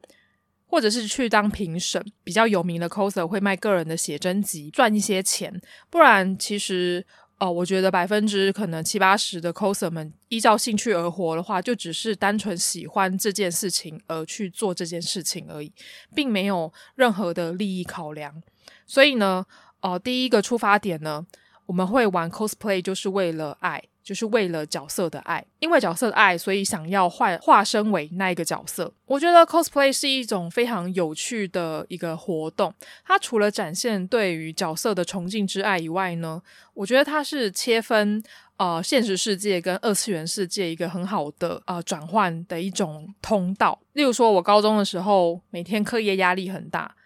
[0.72, 2.00] 或者是去当评审。
[2.22, 5.60] 比较有名的 coser 会卖个人的写真集，赚一些钱。
[5.90, 7.04] 不然，其实。
[7.40, 15.72] 哦，我觉得百分之可能七八十的 coser 们依照兴趣而活的话，就只是单纯喜欢这件事情而去做这件事情而已，
[16.14, 18.42] 并没有任何的利益考量。
[18.86, 19.46] 所以呢，
[19.80, 21.26] 哦、第一个出发点呢，
[21.64, 23.82] 我们会玩 cosplay 就是为了爱。
[24.02, 28.92] 就是为了角色的爱，因为角色的爱，所以想要换化身为那一个角色。
[29.06, 32.74] 我觉得 cosplay 是一种非常有趣的一个活动。
[33.04, 36.42] 它除了展现对于角色的崇敬之爱以外呢，
[36.74, 38.22] 我觉得它是切分
[38.56, 43.78] 呃现实世界跟二次元世界一个很好的呃转换的一种通道。
[43.92, 46.96] 例如说，我高中的时候每天课业压力很大，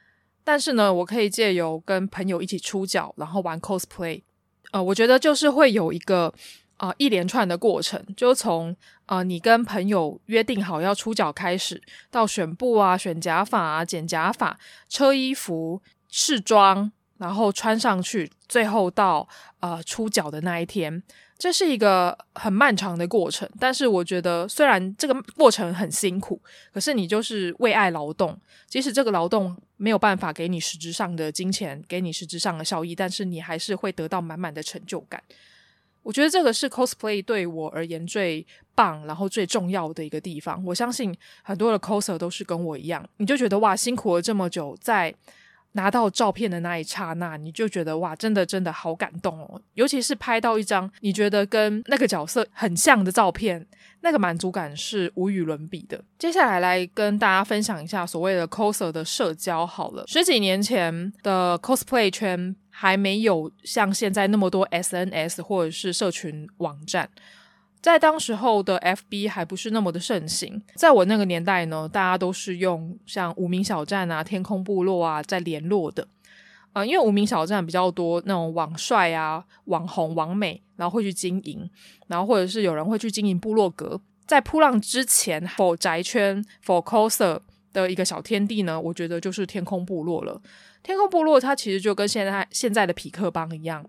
[0.44, 4.22] 但是呢，我可以借由跟朋友一起出角，然后玩 cosplay。
[4.70, 6.32] 呃，我觉得就是会有一个。
[6.76, 14.58] 啊、一连串的过程，就从呃你跟朋友约定好要出脚开始，到选布啊、选假发啊、剪假发、
[14.88, 19.28] 车衣服、试妆，然后穿上去，最后到
[19.60, 21.02] 呃出脚的那一天，
[21.38, 23.48] 这是一个很漫长的过程。
[23.60, 26.40] 但是我觉得，虽然这个过程很辛苦，
[26.72, 35.22] 可是你就是为爱劳动，即使这个劳动没有办法给你实质上的金钱，给你实质上的效益，但是你还是会得到满满的成就感。
[36.04, 40.62] 我觉得这个是 cosplay 对我而言最棒，然后最重要的一个地方。
[40.64, 45.12] 我相信很多的 coser 都是跟我一样，你就觉得哇，辛苦了这么久，在
[45.72, 49.60] 拿到照片的那一刹那，你就觉得哇，真的真的好感动哦。
[49.72, 53.66] 尤其是拍到一张你觉得跟那个角色很像的照片，
[54.02, 56.00] 那个满足感是无与伦比的。
[56.18, 60.04] 接下来来跟大家分享一下所谓的 coser 的社交好了。
[60.06, 62.54] 十几年前的 cosplay 圈。
[62.76, 67.08] 还没有像现在那么多 SNS 或者是社群网站，
[67.80, 70.60] 在当时候的 FB 还不是那么的盛行。
[70.74, 76.08] 在我那个年代呢，大家都是用像无名小站啊、天空部落啊在联络的。
[76.72, 81.70] 啊、因为无名小站比较多那种网帅啊、网红、网美，然后会去经营，
[82.08, 84.00] 然后或者是有人会去经营部落格。
[84.26, 87.38] 在噗浪之前，for 宅圈 for coser
[87.72, 90.42] 的一个小天地呢，我觉得就是天空部落了。
[90.84, 93.84] 天空部落它其实就跟现在现在的匹克邦一样，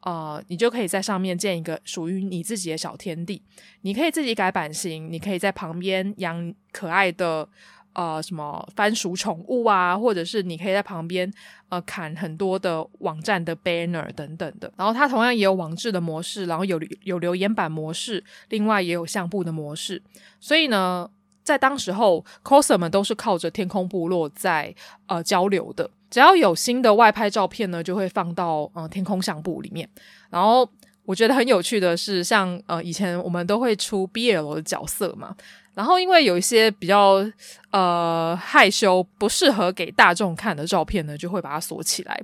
[0.00, 3.42] 呃，你就可以在上面建一个属于你自己的小天地，
[3.82, 7.46] 你可以自己改版型，你可以在旁边养可爱的
[7.92, 11.30] 呃什么番薯宠物啊，或者是你可以在旁边
[11.68, 14.72] 呃砍很多的网站的 banner 等等的。
[14.76, 20.02] 然后它同样也有网志的模式，然后有有留言板模式，另外也有相簿的模式。
[20.40, 21.10] 所以呢，
[21.42, 24.74] 在当时候，coser 们都是靠着天空部落在
[25.08, 25.90] 呃交流的。
[26.10, 29.88] 只要有新的外拍照片呢，就会放到呃天空相簿里面。
[30.30, 30.68] 然后
[31.04, 35.34] 我觉得很有趣的是，像呃以前我们都会出 BL 的角色嘛，
[35.74, 37.24] 然后因为有一些比较
[37.70, 42.20] 呃害羞、不适合给大众看的照片呢，就会把它锁起来。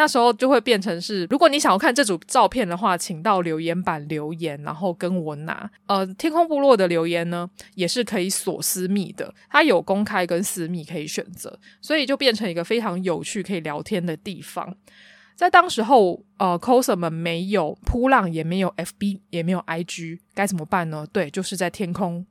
[0.00, 5.70] 那时候就会变成是，如果你想要看这组照片的话，请到留言板留言，然后跟我拿。
[5.88, 14.74] 呃，天空部落的留言呢，也是可以锁私密的，它有公开跟私密可以选择，所以就变成一个非常有趣可以聊天的地方。
[15.36, 21.06] 在当时候，呃，coser 们没有噗浪，也没有 FB，也没有 IG，该怎么办呢？
[21.12, 22.24] 对，就是在天空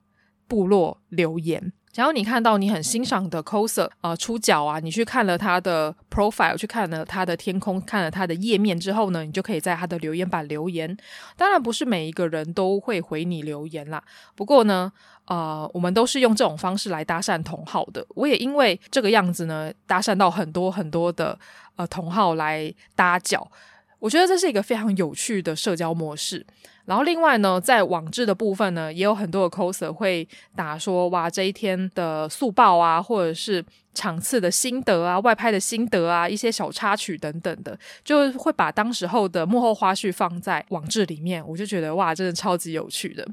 [0.47, 1.71] 部落留言。
[1.91, 10.95] 假如你看到你很欣赏的 coser 呃出脚啊，你去看了他的 profile，去看了他的天空，看了他的页面之后呢，你就可以在他的留言板留言。
[11.35, 14.01] 当然不是每一个人都会回你留言啦，
[14.35, 14.91] 不过呢，
[15.25, 18.05] 呃，我们都是用这种方式来搭讪同好的。
[18.09, 21.37] 我也因为这个样子呢，搭讪到很多很多的
[21.75, 23.51] 呃同好来搭脚。
[23.97, 26.45] 我觉得这是一个非常有趣的社交模式。
[26.89, 33.63] 然后另外呢，在网志的部分呢，也有很多的 coser 会打说哇，这一天的速报啊，或者是
[33.93, 41.47] 场次的心得啊，外拍的心得啊，一些小插曲等等的，就会把当时候的幕后花絮放在网志里面。
[41.47, 43.23] 我就觉得哇，真的超级有趣的，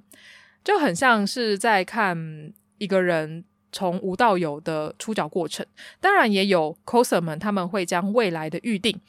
[0.62, 3.42] 就很像是在看一个人
[3.72, 5.64] 从无到有的出脚过程。
[5.98, 9.00] 当然也有 coser 们，他们会将未来的预定。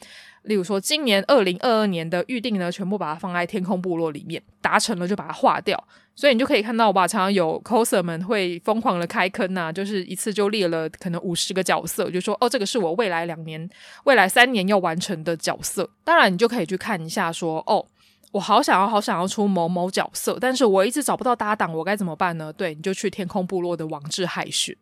[0.48, 5.82] 例如说，今年二零二二年的预定呢，全部把它放在天空部落里面，达成了就把它划掉。
[6.16, 13.70] 所以你就可以看到，吧，常常有 coser 们会疯狂的开坑呐、啊，就是一次就列了可能五十个角色，就说哦，这个是我未来两年、
[14.06, 15.88] 未来三年要完成的角色。
[16.04, 17.86] 当然，你就可以去看一下说，说哦。
[18.32, 22.52] 我好想要，好想要出某某角色，但是我一直找不到搭档，我该怎么办呢？
[22.54, 24.76] 对，你就去天空部落的网志海巡，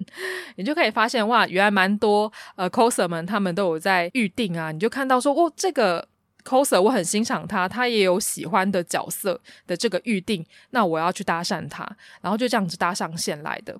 [0.56, 6.08] 你就可以发现哇，原来蛮多呃 coser 们他们都有在预定啊，你就看到说哦，这个
[6.44, 11.88] coser 我很欣赏他，他也有喜欢的角色的这个预定，那我要去搭讪他，
[12.22, 13.80] 然后就这样子搭上线来的。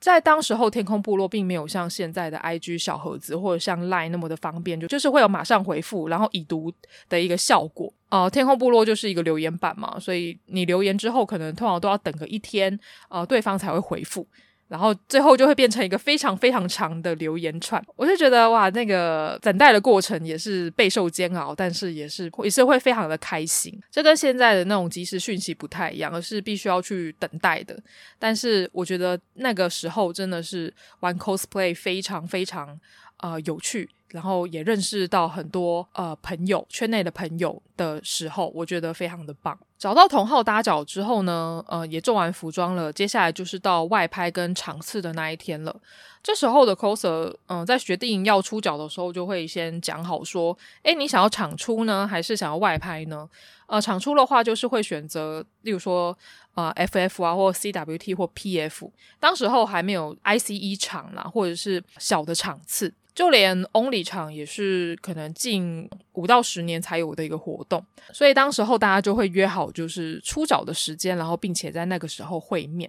[0.00, 6.72] 在当时候，天空部落并没有像现在的 IG 小盒子或者像 Line 那么的方便，就就是会有马上回复，然后已读
[7.08, 7.92] 的一个效果。
[8.08, 12.78] 呃，天空部落就是一个留言板嘛，所以你留言之后，可能通常都要等个一天，
[13.08, 14.26] 呃，对方才会回复。
[14.68, 23.76] 然后最后就会变成一个非常非常长的留言串，我就觉得哇，那个等待的过程也是备受煎熬，但是也是也是会非常的开心。
[23.90, 27.74] 这跟现在的那种即时讯息不太一样，而是必须要去等待的。
[28.18, 32.78] 但是我觉得那个时候真的是玩 cosplay 非常非常
[33.18, 33.88] 呃有趣。
[34.10, 39.54] 然后也认识到很多呃朋友，圈内的朋友的时候，我觉得非常的棒。
[39.78, 45.76] 找到同号搭脚之后呢，呃，也做完服装了，接下来就是到外拍跟场次的那一天了。
[46.22, 53.28] 这时候的 coser，嗯、呃，在决定要出脚的时候，就会先讲好说，诶，你想要场出呢，还是想要外拍呢？
[53.66, 56.16] 呃，场出的话就是会选择，例如说，
[56.54, 58.90] 呃，FF 啊，或 CWT 或 PF。
[59.20, 62.94] 当时候还没有 ICE 场啦，或者是小的场次。
[63.18, 72.88] 就连 Only 场也是可能近五到十年才有的一个活动，所以当时候大家就会约好，就是出脚的时间，然后并且在那个时候会面。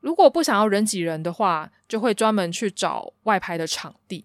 [0.00, 4.24] 如果不想要人挤人的话，就会专门去找外拍的场地。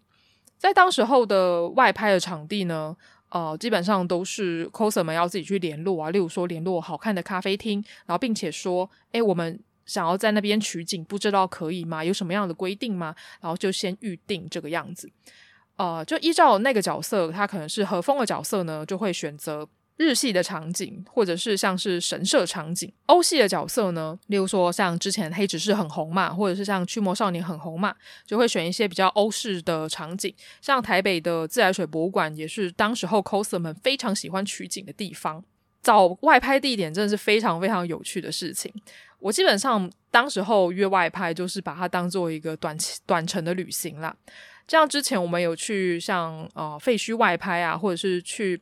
[0.57, 2.95] 在当时候的外拍的场地呢，
[3.27, 9.59] 呃，基本上都是 coser 们要自己去联络啊，例如说联络好看的咖啡厅，然后并且说，诶，我们。
[9.87, 12.03] 想要在那边取景，不知道可以吗？
[12.03, 13.15] 有什么样的规定吗？
[13.41, 15.09] 然后就先预定这个样子。
[15.77, 19.67] 呃，就依照那个角色，他可能是和风的角色呢，就会选择
[19.97, 22.91] 日系的场景，或者是像是神社场景。
[23.05, 30.33] 欧系的角色呢，例如说像之前黑执事很红嘛，或者是像驱魔少年很红嘛，就会选一些比较欧式的场景。
[30.61, 35.43] 像台北的自来水博物馆，也是当时候 coser 们非常喜欢取景的地方。
[35.83, 38.73] 找外拍地点真的是非常非常有趣的事情。
[39.19, 44.15] 我基本上当时候约外拍，就是把它当做一个短期短程的旅行啦。
[44.67, 48.59] 这样之前我们有去像呃废墟外拍啊，或者是去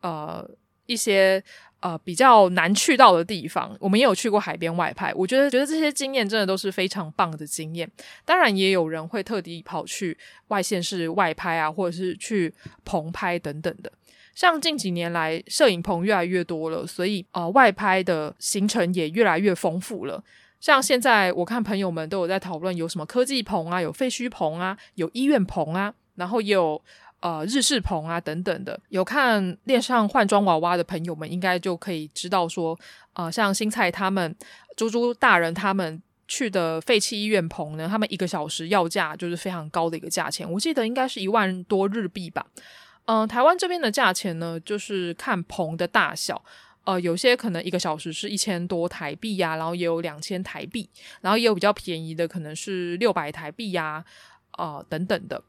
[0.00, 0.48] 呃
[0.86, 1.42] 一些
[1.80, 5.12] 呃比较难去到的地方，我们也有去过海边外拍。
[5.14, 7.90] 我觉得觉得这些经验真的都是非常棒的经验。
[8.24, 10.16] 当然也有人会特地跑去
[10.48, 12.54] 外县市外拍啊，或者是去
[12.84, 13.92] 棚拍等等的。
[14.38, 20.22] 像近几年来，摄影棚越来越多了，所以呃，外拍的行程也越来越丰富了。
[20.60, 26.80] 像现在我看朋友们都有在讨论，有什么科技棚啊，有废墟棚啊，有医院棚啊，然后也有
[27.18, 28.78] 呃日式棚啊等等的。
[28.90, 32.78] 有看恋上换装娃娃的朋友们，应该就可以知道说，
[33.14, 34.32] 呃，像新菜他们、
[34.76, 42.46] 猪猪大人他们去的废弃医院棚呢，他们一个小时要价就是非常高的一个价钱，我记得应该是一万多日币吧。
[43.10, 46.44] 嗯、台湾这边的价钱呢，就是看棚的大小，
[46.84, 50.86] 呃，有些可能一个小时是一千多台币呀、然后也有两千台币，
[51.22, 54.04] 然后也有比较便宜的，可能是六百台币呀、
[54.50, 55.42] 啊，等等的。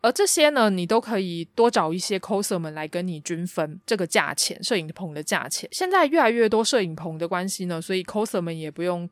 [0.00, 5.68] 而这些呢，你都可以多找一些 coser 们来跟你均分这个价钱，摄影棚的价钱。
[5.72, 9.10] 现在越来越多摄影棚的关系呢，所以 coser 们也不用。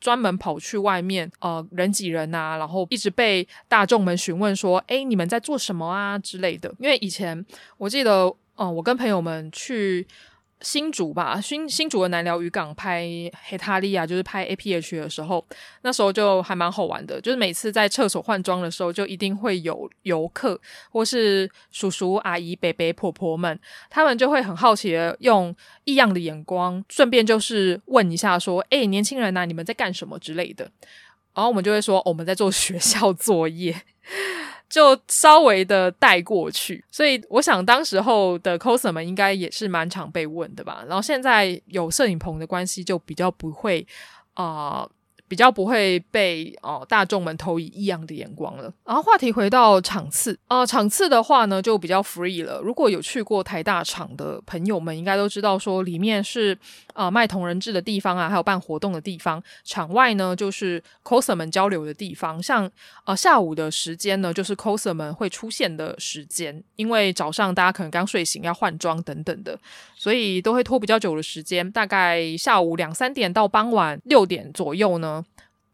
[0.00, 6.74] 专门跑去外面，呃，人挤人啊，然后一直被大众们询问说：“哎，你们在做什么啊？”之类的。
[6.78, 7.44] 因为以前
[7.76, 8.26] 我记得，
[8.56, 10.06] 嗯、呃，我跟朋友们去。
[10.60, 13.06] 新竹吧，新新竹的南寮渔港拍
[13.44, 15.44] 黑塔利亚，就是拍 APH 的时候，
[15.82, 17.20] 那时候就还蛮好玩的。
[17.20, 25.54] 就是每次在厕所换装的时候，就一定会有游客或是叔叔阿姨、伯伯婆婆们，他们就会很好奇的用
[25.84, 30.70] 异样的眼光，顺便就是问一下说：“哎，年轻人呐、你们在干什么之类的？”
[31.34, 33.82] 然后我们就会说：“我们在做学校作业。”
[34.68, 40.84] 就稍微的带过去，所以我想当时候的 coser 们应该也是蛮常被问的吧。
[40.86, 43.86] 然后现在有摄影棚的关系，就比较不会
[44.34, 44.88] 啊。
[45.30, 48.72] 比较不会被哦、大众们投以异样的眼光了。
[48.86, 52.62] 然后话题回到场次啊、场次的话呢就比较 free 了。
[52.62, 56.58] 如果有去过台大场的朋友们，应该都知道说里面是
[56.98, 59.40] 啊、呃、卖同人志的地方啊，还有办活动的地方。
[59.62, 62.42] 场外呢就是 coser 们交流的地方。
[62.42, 62.68] 像、
[63.06, 69.56] 呃、下午的时间呢，就是 coser 们会出现的时间，因为早上大家可能刚睡醒要换装等等的，
[69.94, 75.24] 所以都会拖比较久的时间，大概下午两三点到傍晚六点左右呢。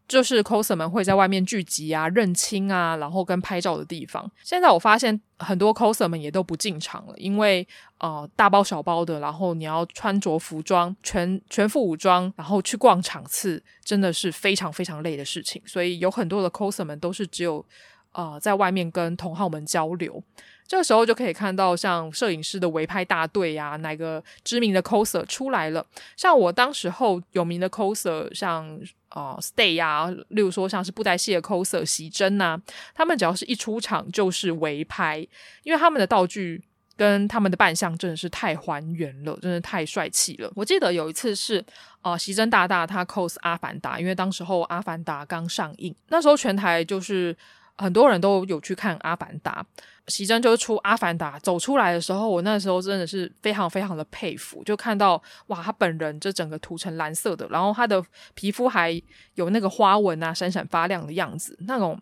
[0.07, 4.29] 就是 coser 们会在外面聚集啊、认亲啊，然后跟拍照的地方。
[4.43, 15.61] 现在我发现很多 coser 们也都不进场了，因为呃大包小包的，然后你要穿着服装，全全副武装，然后去逛场次，真的是非常非常累的事情。
[15.65, 17.65] 所以有很多的 coser 们都是只有
[18.11, 20.23] 呃在外面跟同好们交流。
[20.67, 25.85] 这个时候就可以看到像摄影师的围拍大队呀、哪个知名的 coser 出来了。
[26.17, 32.59] 像我当时候有名的 coser，像啊、Stay 呀、啊，例如说像是布袋戏的 coser 席真呐、
[32.93, 35.25] 他们只要是一出场就是围拍，
[35.63, 36.61] 因为他们的道具
[36.97, 40.51] 跟他们的扮相真的是太还原了，真的太帅气了。
[40.55, 41.63] 我记得有一次是
[42.01, 47.35] 啊、席真大大他 cos 阿凡达，因为当时候阿凡达刚上映，那时候全台就是
[47.77, 49.65] 很多人都有去看阿凡达。
[50.07, 58.03] 席珍就是出《阿凡达》走出来的时候，我那时候真的是非常非常的佩服，就看到哇，他本人这整个涂成蓝色的，然后他的
[58.35, 59.01] 皮肤还
[59.33, 61.99] 有那个花纹啊，闪闪发亮的样子，那种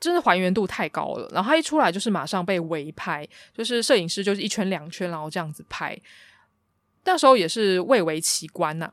[0.00, 1.28] 真的还原度太高了。
[1.32, 3.24] 然后他一出来就是马上被围拍，
[3.56, 5.96] 就是摄影师就是一圈两圈，然后这样子拍，
[7.04, 8.92] 那时候也是蔚为奇观呐、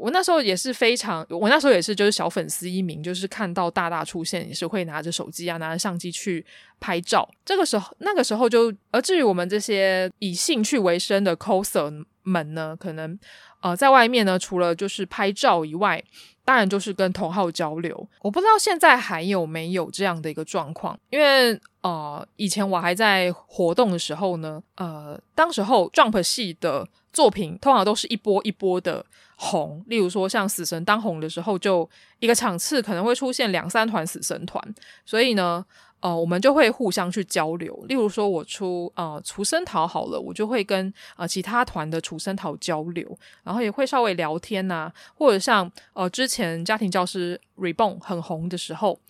[0.00, 6.44] 我那时候也是非常，我那时候也是就是小粉丝一名，就是看到大大出现也是会拿着手机啊，拿着相机去
[6.80, 7.28] 拍照。
[7.44, 13.18] 这个时候，那个时候就，而至于我们这些以兴趣为生的 coser 们呢，可能
[13.60, 16.02] 呃在外面呢，除了就是拍照以外，
[16.44, 18.08] 当然就是跟同好交流。
[18.22, 29.04] 我不知道现在还有没有这样的一个状况，因为呃以前我还在活动的时候呢，呃当时候 Jump 系的作品通常都是一波一波的。
[29.42, 31.88] 红，例如说像死神当红的时候，就
[32.18, 34.62] 一个场次可能会出现两三团死神团，
[35.06, 35.64] 所以呢，
[36.00, 37.74] 呃，我们就会互相去交流。
[37.88, 49.00] 例如说我出呃除生桃好了，我就会跟呃其他团的厨生桃交流，然后也会稍微聊天呐、或者像呃之前家庭教师 Reborn 很红的时候。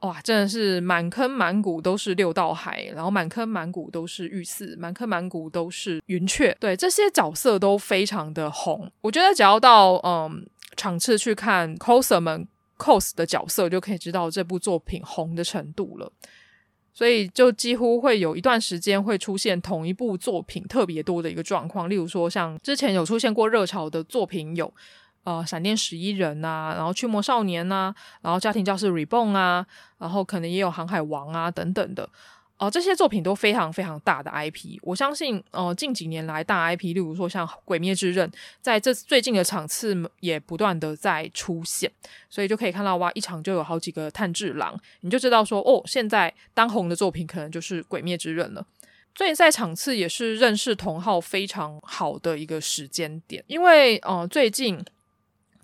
[0.00, 6.54] 哇，真的是满坑满谷都是六道海，然后满坑满谷都是御赐，满坑满谷都是云雀。
[6.60, 8.90] 对，这些角色都非常的红。
[9.00, 16.12] 我觉得只要到嗯场次去看 coser 们 cos 的角色，就可以知道这部作品红的程度了。
[16.92, 21.88] 所以就几乎会有一段时间会出现同一部作品特别多的一个状况。
[21.88, 24.72] 例如说，像之前有出现过热潮的作品有。
[25.26, 29.66] 呃，闪电十一人啊，然后驱魔少年啊，然后家庭教师 Reborn 啊，
[29.98, 32.08] 然后可能也有航海王啊等等的，
[32.58, 34.78] 哦、这些作品都非常非常大的 IP。
[34.82, 38.28] 我相信，呃，近几年来大 IP，例如说像《鬼灭之刃》，
[38.62, 41.90] 在这最近的场次也不断的在出现，
[42.30, 48.64] 所以就可以看到哇，一场就有好几个炭治郎，你就知道说哦，现在当红的作品可能就是《鬼灭之刃》了。
[49.16, 54.80] 所以在场次也是认识同号非常好的一个时间点，因为呃，最近。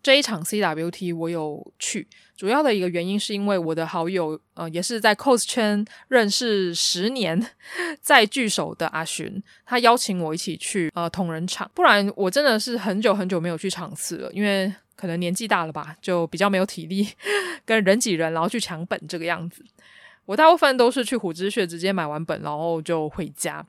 [0.02, 7.40] 这一场 CWT 我有去，主要的一个原因是因为我的好友，呃，也是在 cos 圈认识十年，
[8.00, 17.06] 在聚首的阿寻，他邀请我一起去呃同人场，不然我真的是很久很久没有去场次了，因为可能年纪大了吧，就比较没有体力
[17.64, 19.64] 跟人挤人，然后去抢本这个样子。
[20.24, 23.64] 我大部分都是去虎之穴直接买完本，然后就回家。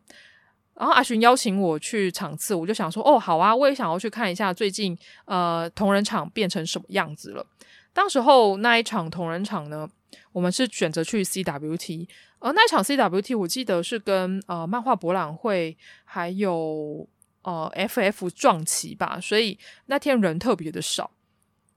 [0.75, 7.45] 然后阿寻邀请我去场次，我就想说，哦，好啊，我也想要去看一下最近呃同人场变成什么样子了。
[7.93, 9.87] 当时候那一场同人场呢，
[10.31, 12.07] 我们是选择去 CWT，
[12.39, 17.07] 而、那一场 CWT 我记得是跟呃漫画博览会还有
[17.43, 21.11] 呃 FF 撞齐吧，所以那天人特别的少。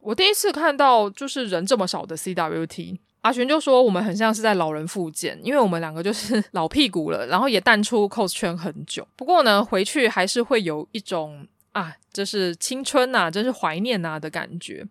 [0.01, 2.99] 我第一次看到就是人这么少的 CWT。
[3.27, 9.05] 阿寻就说：“我们很像是在老人复健，因为我们两个就是 老屁股了，然后也淡出 cos 圈很久。
[9.17, 14.87] 不过呢，回去还是会有一种啊，这是青春呐、啊，真是怀念呐、啊、的感觉。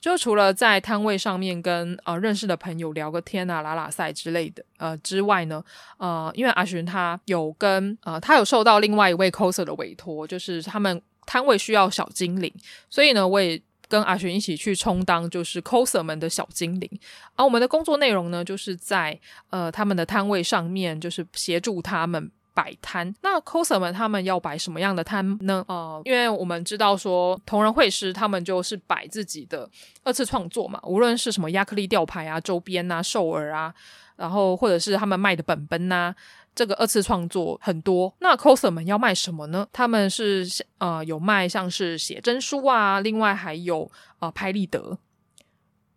[0.00, 5.62] 就除了在摊位上面跟呃认识的朋友聊个天啊、拉拉赛之类的呃之外呢，
[5.98, 12.52] 呃，因为阿寻他有跟呃他有受到另外一位 coser 的委托，就是他们摊位需要小精灵，
[12.90, 16.90] 所以呢，我也。”跟阿寻一起去充当就是 coser 们的小精灵，
[17.36, 19.18] 而我们的工作内容呢，就是在
[19.50, 23.14] 呃他们的摊位上面，就是协助他们摆摊。
[23.22, 25.64] 那 coser 们他们要摆什么样的摊呢？
[25.68, 29.68] 呃，因为我们知道说同人会师他们就是摆自己的
[30.02, 33.74] 二次创作嘛，无论是什么亚克力吊牌啊、周边啊、兽儿啊，
[34.16, 36.16] 然后或者是他们卖的本本呐、啊。
[36.54, 39.66] 这个二次创作很多，那 coser 们要卖什么呢？
[39.72, 40.46] 他们是
[40.78, 43.90] 呃有卖像是写真书啊，另外还有
[44.20, 44.98] 呃拍立得。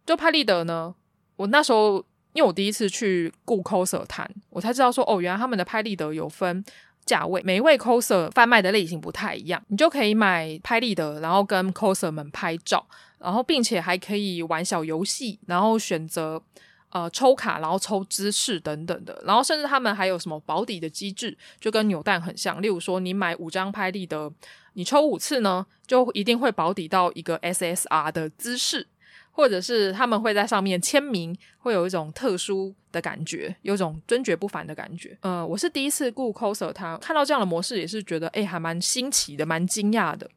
[0.05, 0.95] 就拍立得呢，
[1.36, 1.97] 我那时候
[2.34, 6.64] 因为我第一次去顾 coser 谈，我才知道说哦，原来他们的拍立得有分
[7.05, 12.88] 价位，每一位 coser 贩卖的类型不太一样，你就可以买拍立得，然后跟 coser 们拍照，
[13.20, 16.41] 然后并且还可以玩小游戏，然后选择。
[16.90, 22.62] 呃，抽卡，然后抽姿势等等的，然后甚至他们还有什么保底的机制，就跟扭蛋很像。
[22.62, 24.32] 例如说，你买五张拍立得，
[24.74, 28.88] 你抽五次呢，就一定会保底到一个 SSR 的姿势，
[29.32, 35.18] 或者是他们会在上面签名，会有一种特殊的感觉，有一种尊爵不凡的感觉。
[35.22, 40.30] 呃，我是第一次顾 coser，他看到这样的模式也是觉得，诶，还蛮新奇的，蛮惊讶的。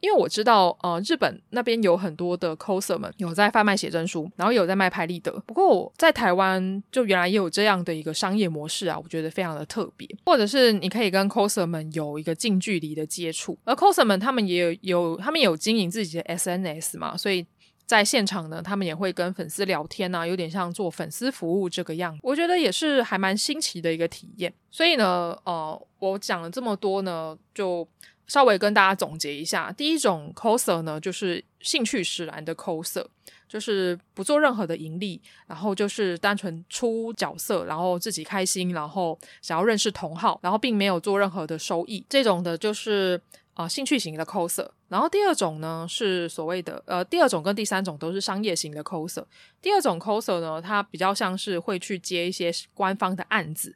[0.00, 5.32] 因为我知道，呃，日本那边有很多的 coser 们有在贩卖写真书，然后有在卖拍立得。
[5.46, 10.06] 不过我在台湾就原来也有这样的一个商业模式啊，我觉得非常的特别。
[10.26, 17.44] 或者是你可以跟 coser 们有一个近距离的接触，而 coser 们他们也有有他们有经营自己的 SNS 嘛，所以
[17.86, 22.20] 在现场呢，他们也会跟粉丝聊天啊，有点像做粉丝服务这个样子。
[22.22, 24.52] 我觉得也是还蛮新奇的一个体验。
[24.70, 27.88] 所以呢，呃，我讲了这么多呢，就。
[28.26, 33.06] 稍微跟大家总结一下，第一种 coser 呢，就是兴趣使然的 coser，
[33.48, 43.20] 就是不做任何的盈利，然后就是单纯出角色，然后自己开心，然后想要认识同好，然后并没有做任何的收益，这种的就是
[43.54, 44.68] 啊、兴趣型的 coser。
[44.88, 49.24] 然后第二种呢是所谓的呃，第二种跟第三种都是商业型的 coser。
[49.62, 53.74] 第二种 coser 呢，它比较像是会去接一些官方的案子。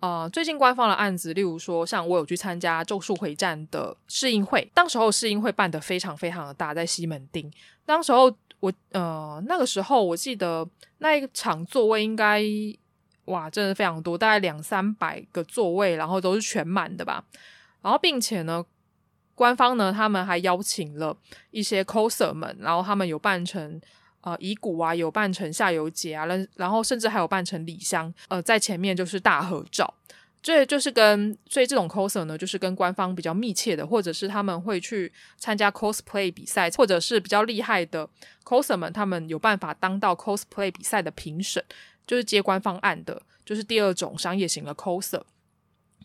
[0.00, 7.50] 呃，最近官方的案子，例如说，像我有去参加《咒术回战》的试映会，当时候试映会办得非常非常的大，在西门町。
[7.84, 10.68] 当时候我呃那个时候我记得
[10.98, 12.40] 那一场座位应该
[13.24, 17.24] 哇，真的非常多，大概两三百个座位，然后都是全满的吧。
[17.82, 18.64] 然后并且呢，
[19.34, 21.16] 官方呢他们还邀请了
[21.50, 23.80] 一些 coser 们，然后他们有扮成。
[24.28, 29.94] 呃，乙骨啊，有扮成夏油杰啊，然然后甚至还有扮成里香，呃，在前面就是大合照。
[30.40, 38.08] 这就是跟所以这种 coser 呢，就是跟官方比较密切的，或者是他们会去参加 cosplay 比赛，或者是比较厉害的
[38.44, 41.62] coser 们，他们有办法当到 cosplay 比赛的评审，
[42.06, 45.22] 就是接官方案的，就是第二种商业型的 coser。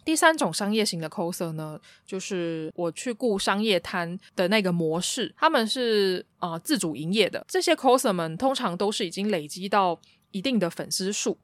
[0.06, 7.45] 第三种商业型的 coser 呢，就是我去雇商业摊的那个模式，他们是啊、自主营业的。
[7.47, 9.99] 这些 coser 们通常都是已经累积到
[10.32, 11.38] 一定的粉丝数，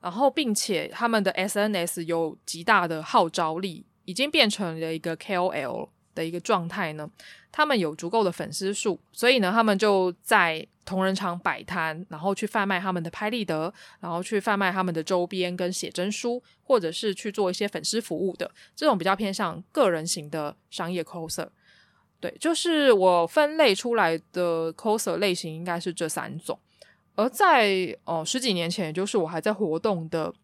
[0.00, 7.10] 然后并且他们的 SNS 有极大的号召力，已经变成了一个 KOL 的一个状态呢。
[7.50, 21.48] 他们有足够的粉丝数，所以呢，他们就在同仁场摆摊，然后去贩卖他们的拍立得，然后去贩卖他们的周边跟写真书，或者是去做一些粉丝服务的这种比较偏向个人型的商业 coser。
[22.18, 26.58] 对，就是我分类出来的 coser 类型应该是这三种。
[27.14, 30.34] 而在哦、十几年前，也就是我还在活动的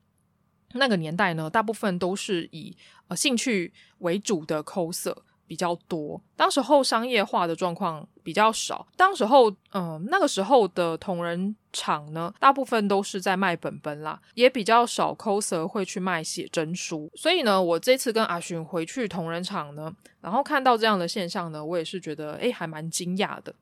[0.74, 2.76] 那个年代呢，大部分都是以
[3.08, 5.16] 呃兴趣为主的 coser。
[5.50, 8.86] 比较多，当时候商业化的状况比较少。
[8.96, 17.10] 当时候，嗯、那个时候的同人厂呢，大部分都是在卖本本啦，也比较少 coser 会去卖写真书。
[17.16, 23.52] 所以呢，我这次跟阿寻回去同人厂呢，然后看到这样的现象呢，我也是觉得，诶，还蛮惊讶的。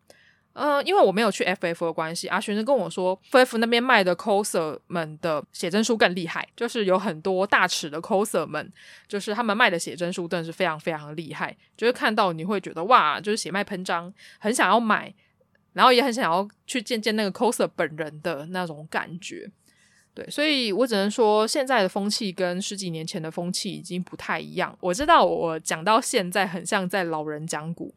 [0.55, 8.72] 嗯、呃，因为我没有去 FF 的关系，阿璇是跟我说，FF 那边卖的 coser 们的写真书更厉害，就是有很多大尺的 coser 们，
[9.07, 15.14] 就是他们卖的写真书真的是非常非常厉害，就是看到你会觉得哇，就是血脉喷张，很想要买，
[15.74, 19.49] 然后也很想要去见见那个 coser 本人的那种感觉。
[20.12, 24.76] 对，所以我只能说，现在的风气跟十几年前的风气已经不太一样。
[24.80, 27.94] 我知道我讲到现在很像在老人讲古，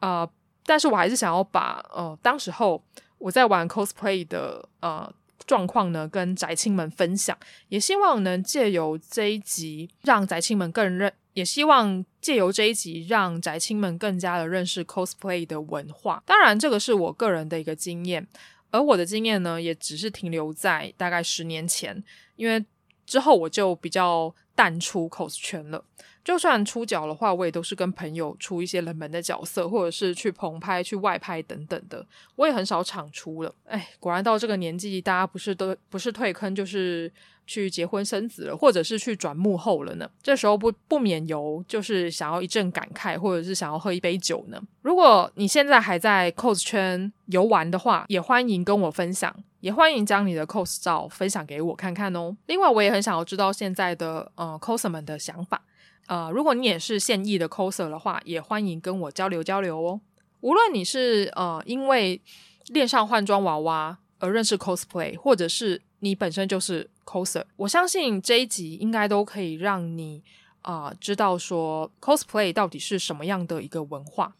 [0.00, 0.28] 呃。
[0.68, 2.84] 但是我还是想要把呃，当时候
[3.16, 5.10] 我在玩 cosplay 的呃
[5.46, 7.34] 状况呢，跟宅青们分享，
[7.70, 16.22] 也希望能借由这一集让宅青们更认，也希望借由这一集让宅青们更加的认识 cosplay 的文化。
[16.26, 18.28] 当然，这个是我个人的一个经验，
[18.70, 22.04] 而我的经验呢，也只是停留在大概十年前，
[22.36, 22.62] 因为
[23.06, 25.84] 之后我就比较淡出 cos 圈了。
[26.24, 32.04] 就算出角的话，我也都是跟朋友出一些冷门的角色，或者是去棚拍、去外拍等等的。
[32.34, 33.54] 我也很少场出了。
[33.64, 37.10] 哎，果然到这个年纪，大家不是都不是退坑，就是
[37.46, 40.10] 去结婚生子了，或者是去转幕后了呢。
[40.20, 44.60] 这时候不不免由就是想要一阵感慨，或者是想要喝一杯酒呢。
[44.82, 52.36] 如果你现在还在 cos 圈游玩的话，也欢迎跟我分享，也欢迎将你的 cos 照分享给我看看哦。
[52.46, 55.62] 另外，我也很想要知道现在的呃 coser 们的想法。
[56.06, 60.00] 呃，如果你也是现役的 coser 的话，也欢迎跟我交流交流哦。
[60.40, 62.20] 无论你是呃因为
[62.68, 70.22] 恋上换装娃娃而认识 cosplay，或者是你本身就是 coser，我相信这一集应该都可以让你
[70.62, 74.34] 啊、知道说 cosplay 到底是什么样的一个文化。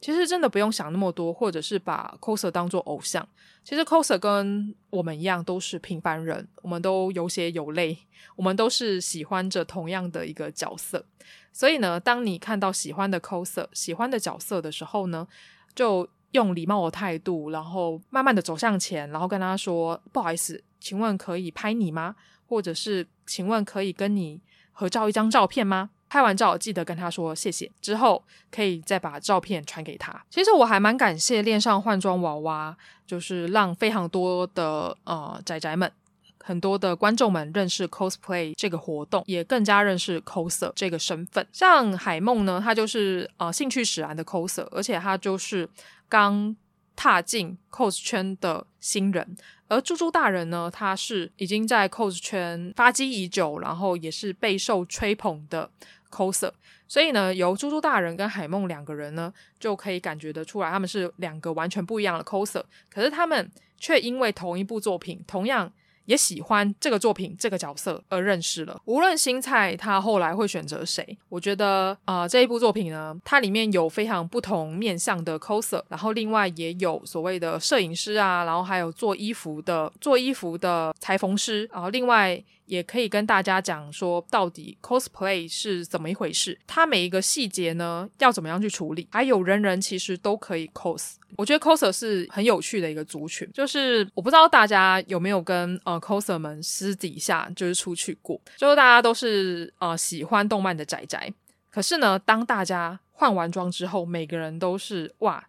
[0.00, 3.26] 其实真的不用想那么多，或者是把 coser 当做偶像。
[3.64, 7.96] 其实 coser 跟我们一样都是平凡人，我们都有血有泪，
[8.36, 11.04] 我们都是喜欢着同样的一个角色。
[11.50, 15.26] 所以呢，当你看到喜欢的 coser、喜欢的角色的时候呢，
[15.74, 22.16] 就用礼貌的态度，然后慢慢的走向前，然后跟他说：“不好意思，请问可以拍你吗？
[22.46, 24.42] 或者是请问可以跟你
[24.72, 30.24] 合照一张照片吗？”拍完照记得跟他说谢谢，之后可以再把照片传给他。
[30.30, 35.90] 其实我还蛮感谢恋上换装娃娃，就是让非常多的呃宅宅们。
[36.38, 41.44] 很多的观众们认识 cosplay 这个活动，也更加认识 coser 这个身份。
[41.52, 45.68] 像海梦呢，她就是呃兴趣使然的 coser，而且她就是
[46.08, 46.54] 刚
[46.94, 49.36] 踏进 cos 圈的新人。
[49.74, 55.68] 而猪猪大人呢，他是已经在 cos 圈发迹已久，然后也是备受吹捧的
[56.10, 56.52] coser。
[56.86, 62.62] 所以呢，由猪猪大人跟海梦两个人呢，就可以感觉得出来，他们是两个完全不一样的 coser。
[62.88, 65.72] 可是他们却因为同一部作品，同样。
[66.06, 68.80] 也喜欢这个作品这个角色而认识了。
[68.84, 82.42] 无论新菜他后来会选择谁，我觉得啊、这一部作品呢，它里面有非常不同面向的 coser，然后另外也有所谓的摄影师啊，然后还有做衣服的做衣服的裁缝师，然后另外。
[82.66, 86.58] 也可以跟大家讲说，到底 cosplay 是怎么一回事？
[86.66, 89.06] 它每一个细节呢，要怎么样去处理？
[89.10, 91.14] 还有人人其实都可以 cos。
[91.36, 93.48] 我觉得 coser 是很有趣的一个族群。
[93.52, 101.32] 就是我不知道大家有没有跟呃 coser 们私底下就是出去过，就是大家都是呃喜欢动漫的宅宅。
[101.70, 105.44] 可是呢，当大家换完装之后，每个人都是哇，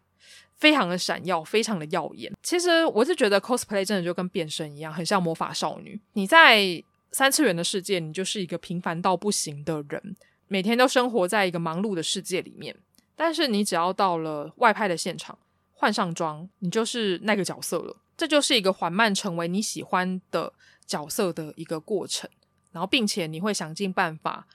[0.55, 2.33] 非常的闪耀，非常的耀眼。
[2.41, 5.99] 其实我是觉得 cosplay 真的就跟变身一样，很像魔法少女。
[6.13, 6.83] 你在
[7.15, 10.17] 三次元的世界，你就是一个平凡到不行的人，
[10.49, 12.75] 每天都生活在一个忙碌的世界里面。
[13.15, 15.39] 但是你只要到了外拍的现场，
[15.71, 17.95] 换上妆，你就是那个角色了。
[18.17, 20.51] 这就是一个缓慢成为你喜欢的
[20.85, 22.29] 角色的一个过程。
[22.73, 24.45] 然后，并且你会想尽办法，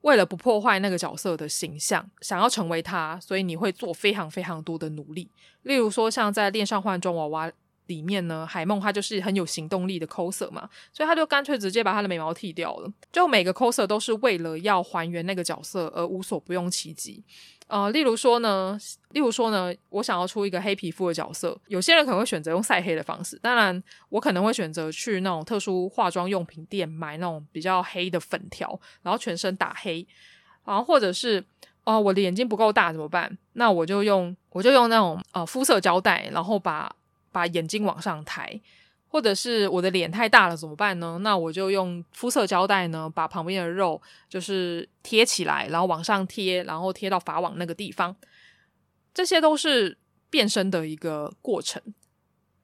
[0.00, 5.30] 为了不破坏那个角色的形象，想要成为他，所以你会做非常非常多的努力。
[5.60, 7.52] 例如说，像在恋上换装娃娃。
[7.88, 12.90] 里面呢，海梦他就是很有行动力的 coser 嘛，所以他就干脆直接把他的眉毛剃掉了。
[13.12, 17.22] 就每个 coser 都是为了要还原那个角色而无所不用其极。
[17.66, 18.78] 呃，例如说呢，
[19.10, 30.06] 例如说呢，我想要出一个黑皮肤的角色，有些人可能会选择用晒黑的方式，当然我可能会选择去那种特殊化妆用品店买那种比较黑的粉条，然后全身打黑，
[30.64, 31.44] 然后或者是
[31.84, 33.36] 哦、我的眼睛不够大怎么办？
[33.54, 36.94] 那我就用我就用那种呃肤色胶带，然后把。
[37.38, 38.60] 把眼睛往上抬，
[39.06, 41.18] 或者是我的脸太大了怎么办呢？
[41.22, 48.16] 那我就用肤色胶带呢，把旁边的肉就是贴起来，然后往上贴，然后贴到法网那个地方。
[49.14, 49.96] 这些都是
[50.28, 51.80] 变身的一个过程。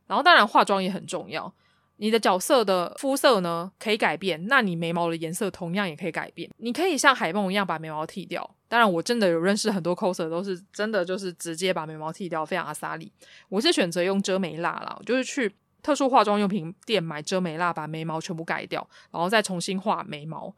[0.07, 1.55] 然后当然化妆也很重要。
[1.97, 6.51] 你的角色的肤色呢可以改变，那你眉毛的颜色同样也可以改变。
[6.57, 8.55] 你可以像海梦一样把眉毛剃掉。
[8.75, 13.13] 当然，我真的有认识很多 coser 都是真的就是直接把眉毛剃掉，非常阿萨里。
[13.49, 20.53] 我是选择用遮眉蜡啦，就是去特殊化妆用品店买遮眉蜡，把眉毛全部盖掉，然后再重新画眉毛。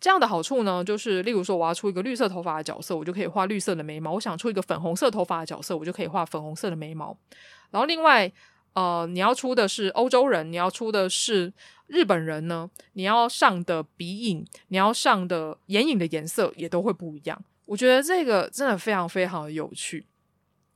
[0.00, 7.16] 这样的好处呢，就是例如说我要出一个绿色头发的角色，我就可以画绿色的眉毛；我想出一个粉红色头发的角色，我就可以画粉红色的眉毛。
[7.70, 8.32] 然后另外。
[8.74, 11.52] 呃，你要出的是欧洲人，你要出的是
[11.86, 12.68] 日本人呢？
[12.92, 17.42] 你要上的鼻影，你要上的眼影的颜色也都会不一样。
[17.66, 20.06] 我觉得这个真的非常非常的有趣。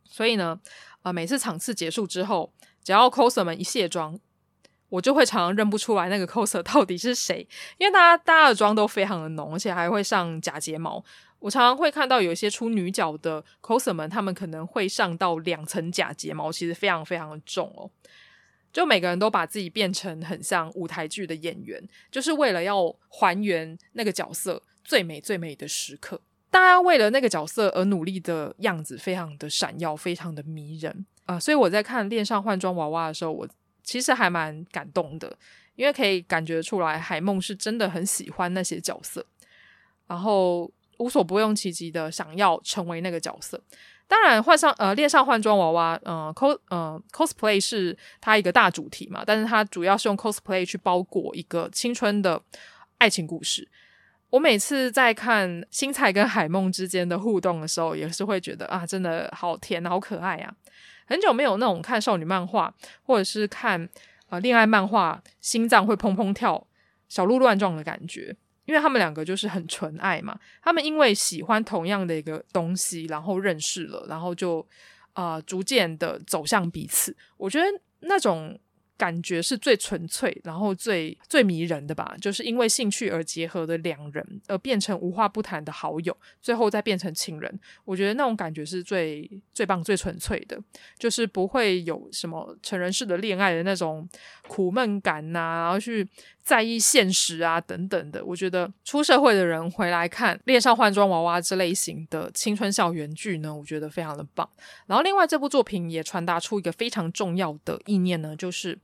[0.05, 0.59] 所以呢，
[1.03, 4.18] 呃，每次场次结束之后，只要 coser 们一卸妆，
[4.88, 7.46] 我就会常常认不出来那个 coser 到底是谁，
[7.78, 11.05] 因为大家大家的妆都非常的浓，而且还会上假睫毛。
[11.41, 17.89] 我常常会看到有一些出女角的 coser 们，他们可能会上到两层假睫毛，其实非常非常的重哦。
[18.72, 26.20] 就每个人都把自己变成很像舞台剧的演员，就是为了要还原那个角色最美最美的时刻。
[26.51, 33.49] 大家为了那个角色而努力的样子，非常的闪耀，非常的迷人啊，所以我在看恋上换装娃娃的时候，我
[33.82, 35.39] 其实还蛮感动的，
[35.76, 39.24] 因为可以感觉出来海梦是真的很喜欢那些角色，
[40.09, 40.70] 然后。
[40.99, 43.61] 无所不用其极的想要成为那个角色，
[44.07, 52.40] 当然换上呃恋上换装娃娃，呃 cos 呃 cosplay 是它一个大主题嘛，但是它主要是用 cosplay 去包裹一个青春的
[52.99, 53.68] 爱情故事。
[54.30, 60.53] 我每次在看新菜跟海梦之间的互动的时候，也是会觉得啊，真的好甜，好可爱啊！
[61.07, 62.74] 很久没有那种看少女漫画
[63.05, 63.88] 或者是看
[64.28, 66.66] 呃恋爱漫画，心脏会砰砰跳、
[67.09, 68.36] 小鹿乱撞的感觉。
[68.69, 74.64] 因为他们两个就是很纯爱嘛，他们因为喜欢同样的一个东西，然后认识了，然后就
[75.14, 77.16] 啊、逐渐的走向彼此。
[77.39, 77.66] 我觉得
[78.01, 78.61] 那种
[78.99, 87.61] 感觉是最纯粹，然后最最迷人的吧，就是因为兴趣而结合的两人，而变成无话不谈的好友，最后再变成情人。
[87.84, 90.61] 我觉得那种感觉是最最棒、最纯粹的，
[90.99, 94.09] 就是不会有什么成人式的恋爱的那种
[94.49, 96.05] 苦闷感呐、然后去
[96.42, 98.24] 在意现实啊等等的。
[98.24, 104.49] 我觉得出社会的人回来看《恋上换装娃娃》这类型的青春校园剧呢，我觉得非常的棒。
[104.86, 108.76] 然后另外这部作品也传达出一个非常重要的意念呢，就是。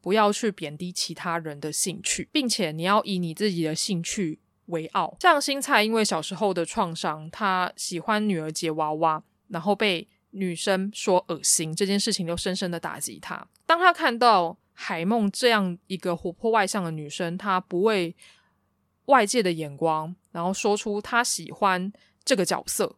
[0.00, 5.16] 不要去贬低其他人的兴趣，并且你要以你自己的兴趣为傲。
[5.20, 13.46] 像新菜，因为小时候的创伤，他喜欢女儿节娃娃，然后被女生说恶心，这件事情就深深的打击他。
[13.64, 18.14] 当他看到海梦这样一个活泼外向的女生，她不为
[19.06, 21.92] 外界的眼光，然后说出她喜欢
[22.24, 22.96] 这个角色，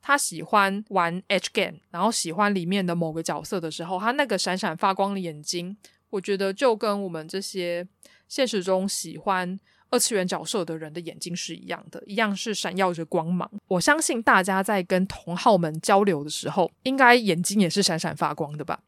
[0.00, 5.76] 她喜欢玩 H game，然后喜欢里面的某个角色的时候，她那个闪闪发光的眼睛。
[6.10, 7.86] 我觉得就跟我们这些
[8.28, 9.58] 现实中喜欢
[9.90, 13.50] 二次元角色的人的眼睛是一样的，一样是闪耀着光芒。
[13.66, 18.80] 我相信大家在跟同好们交流的时候，应该眼睛也是闪闪发光的吧。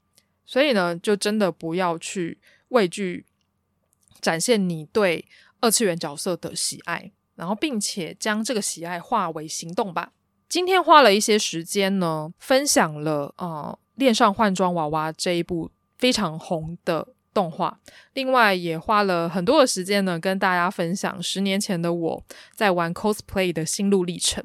[0.44, 3.24] 所以呢，就真的不要去畏惧
[4.20, 5.24] 展现你对
[5.60, 10.12] 二次元角色的喜爱，然后并且将这个喜爱化为行动吧。
[10.48, 15.70] 今天花了一些时间呢，分享了呃《恋上换装娃娃》这一部。
[16.01, 17.78] 非常红的动画，
[18.14, 22.24] 另外也花了很多的时间呢，跟大家分享十年前的我
[22.57, 24.42] 在玩 cosplay 的心路历程。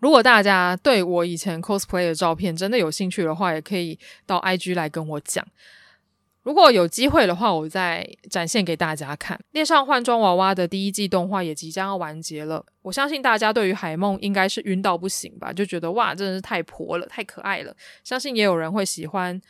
[0.00, 5.46] 如果大家对我以前 cosplay 的照片真的有兴趣的话，也可以到 IG 来跟我讲。
[6.42, 9.38] 如果有机会的话，我再展现给大家看。
[9.52, 17.74] 恋上换装娃娃的第一季动画也即将要完结了，我相信大家对于海梦应该是晕到不行吧，就觉得哇，真的是太婆了，太可爱了。
[18.02, 19.40] 相信也有人会喜欢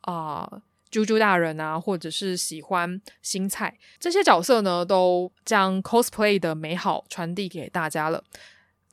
[0.00, 0.62] 啊。
[0.94, 8.22] 猪猪大人啊，或者是喜欢新菜这些角色呢，都将 cosplay 的美好传递给大家了。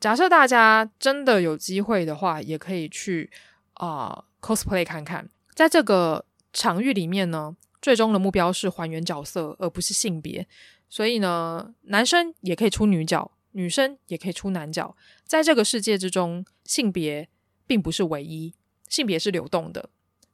[0.00, 3.30] 假设大家真的有机会的话，也可以去
[3.74, 5.30] 啊、cosplay 看看。
[5.54, 10.48] 在这个场域里面呢，最终的目标是还原角色，而不是性别。
[10.90, 14.96] 所以呢，男生也可以出女角，女生也可以出男角。
[15.24, 17.28] 在这个世界之中，性别
[17.64, 18.54] 并不是唯一，
[18.88, 19.88] 性别是流动的。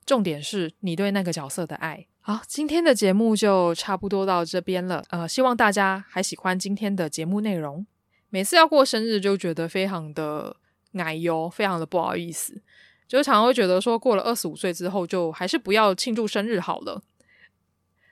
[0.09, 2.07] 重点是你对那个角色的爱。
[2.21, 5.05] 好，今天的节目就差不多到这边了。
[5.11, 7.87] 呃，希望大家还喜欢今天的节目内容。
[8.31, 10.57] 每次要过生日就觉得非常的
[10.93, 12.59] 奶油，非常的不好意思，
[13.07, 17.03] 就常常会觉得说过了二十五岁之后就还是不要庆祝生日好了。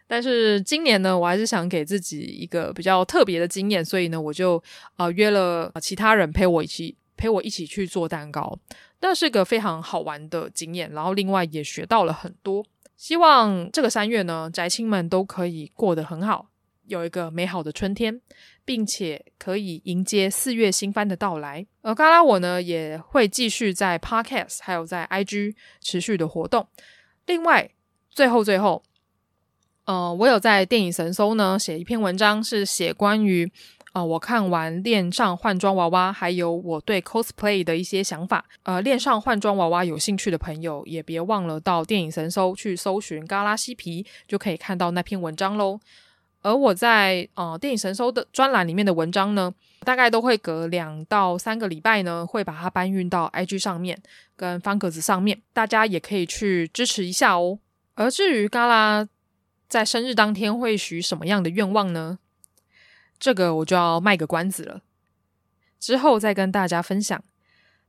[0.06, 4.62] 但是今年呢，我还是想给自己一个比较特别的经验，所以呢，我就
[4.98, 8.58] 呃约了其他人陪我一起陪我一起去做蛋糕。
[9.00, 12.64] 那是个非常好玩的经验，然后另外也学到了很多。
[12.96, 16.48] 希望这个三月呢，宅青们都可以过得很好，
[16.86, 18.20] 有一个美好的春天，
[18.64, 21.66] 并且可以迎接四月新番的到来。
[21.82, 26.66] 而嘎拉我呢，也会继续在 Podcast 还有在 IG 持续的活动。
[27.26, 27.70] 另外，
[28.08, 28.82] 最后最后，
[29.84, 33.52] 呃，我有在电影神搜呢写一篇文章，是写关于。
[33.96, 38.44] 啊、我看完《恋上换装娃娃》，还有我对 cosplay 的一些想法。
[38.62, 45.80] 呃，《恋上换装娃娃》有兴趣的朋友，也别忘了到电影神搜去搜寻“嘎拉西皮”，就可以看到那篇文章喽。
[46.42, 53.98] 而我在呃电影神搜的专栏里面的文章呢，大概都会隔两到三个礼拜呢，会把它搬运到 IG 上面
[54.36, 57.58] 跟方格子上面，大家也可以去支持一下哦。
[57.94, 59.08] 而至于嘎拉
[59.66, 62.18] 在生日当天会许什么样的愿望呢？
[63.18, 64.82] 这个我就要卖个关子了，
[65.80, 67.22] 之后再跟大家分享。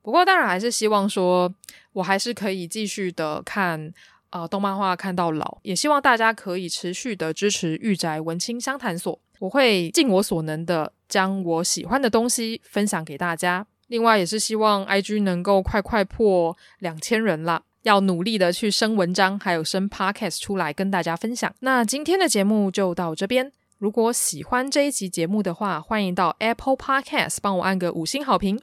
[0.01, 1.53] 不过当然还是希望说，
[1.93, 3.91] 我还是可以继续的看
[4.29, 9.19] 呃动漫画看到老，也希望大家可以持续的支持御宅文青相谈所。
[9.39, 13.67] 我会尽我所能的将我喜欢的东西分享给大家。
[13.87, 21.53] 另外也是希望 IG 能够快快破两千人啦，要努力的去生文章，还有生 Podcast 出来跟大家分享。
[21.59, 23.51] 那今天的节目就到这边。
[23.77, 28.59] 如果喜欢这一集节目的话，欢迎到 Apple Podcast 帮我按个五星好评，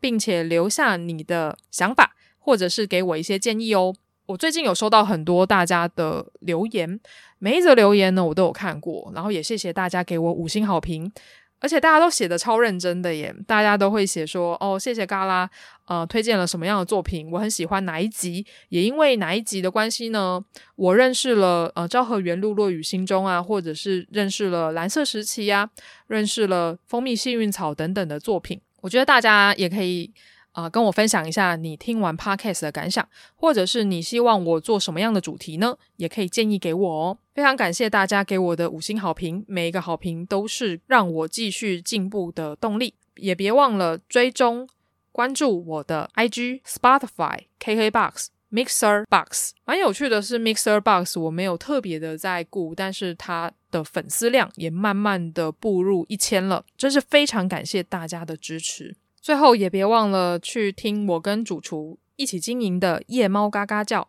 [0.00, 3.94] 并且留下你的想法，或者是给我一些建议哦。
[4.26, 6.98] 我最近有收到很多大家的留言，
[7.38, 11.12] 每一则留言呢，我都有看过，然后也谢谢大家给我五星好评。
[11.58, 15.48] 而且大家都写的超认真的耶，大家都会写说哦，谢谢嘎啦，
[15.86, 20.44] 呃，推荐了什么样的作品，我很喜欢哪一集，也因为哪一集的关系呢，
[20.76, 25.70] 我认识了呃昭和元禄落雨心中啊，或者是认识了蓝色时期呀、
[26.08, 28.60] 认识了蜂蜜幸运草等等的作品。
[28.82, 30.12] 我觉得大家也可以
[30.56, 37.18] 啊、跟我分享一下你听完 Podcast 的感想，或者是你希望我做什么样的主题呢，也可以建议给我哦。
[37.34, 42.94] 非常感谢大家给我的五星好评，每一个好评都是让我继续进步的动力。
[43.16, 44.66] 也别忘了追踪
[45.12, 48.28] 关注我的 IG、Spotify、KKBox。
[48.48, 58.96] Mixer Box 蛮有趣的是，Mixer Box 我没有特别的在顾，但是它的粉丝量也慢慢的步入一千了，真是非常感谢大家的支持。
[59.26, 64.06] 最后也别忘了去听我跟主厨一起经营的夜猫嘎嘎叫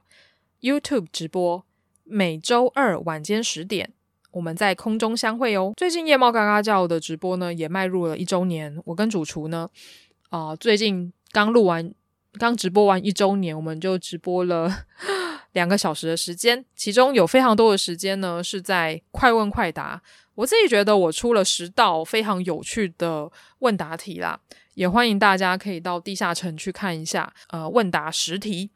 [0.61, 1.65] YouTube 直播，
[2.03, 3.91] 每周二晚间十点
[4.33, 5.73] 我们在空中相会哦。
[5.75, 9.67] 最近夜猫嘎嘎叫的直播呢也迈入了一周年，我跟主厨呢
[10.29, 11.91] 啊、最近刚录完。
[12.33, 14.71] 刚直播完一周年，我们就直播了
[15.53, 19.99] 两个小时的时间，其中有非常多的时间呢是在快问快答。
[20.35, 24.39] 我自己觉得我出了十道非常有趣的问答题啦，
[24.77, 27.33] 也欢迎大家可以到地下城去看一下。
[27.49, 28.69] 呃，问答十题，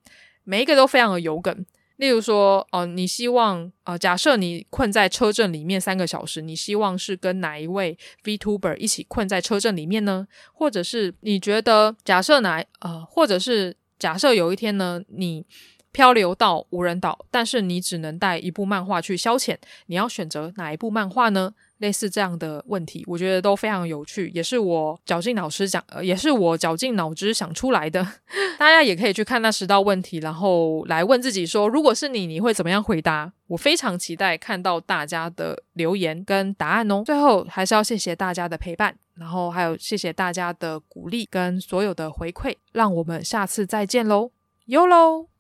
[0.44, 1.64] 每一个都非常的有梗。
[1.98, 10.28] 例如说，哦、呃，你希望，呃，假设你困在车阵里面三个小时，你希望是跟哪一位 VTuber 一起困在车阵里面呢？
[10.52, 15.46] 或者是你觉得，假设哪，呃，或者是假设有一天呢，你
[15.92, 21.54] 漂流到无人岛，但是你只能带一部漫画去消遣，你要选择哪一部漫画呢？
[21.82, 28.02] 类似这样的问题，我觉得都非常有趣，也是我绞尽脑汁想，呃，也是我绞尽脑汁想出来的。
[28.58, 33.34] 大家也可以去看那十道问题，然后来问自己说，如果是你，你会怎么样回答？
[33.48, 37.04] 我非常期待看到大家的留言跟答案哦。
[37.06, 44.32] 最后还是要谢谢大家的陪伴，然后还有谢谢大家的鼓励跟所有的回馈，让我们下次再见喽，
[44.68, 45.31] 哟喽。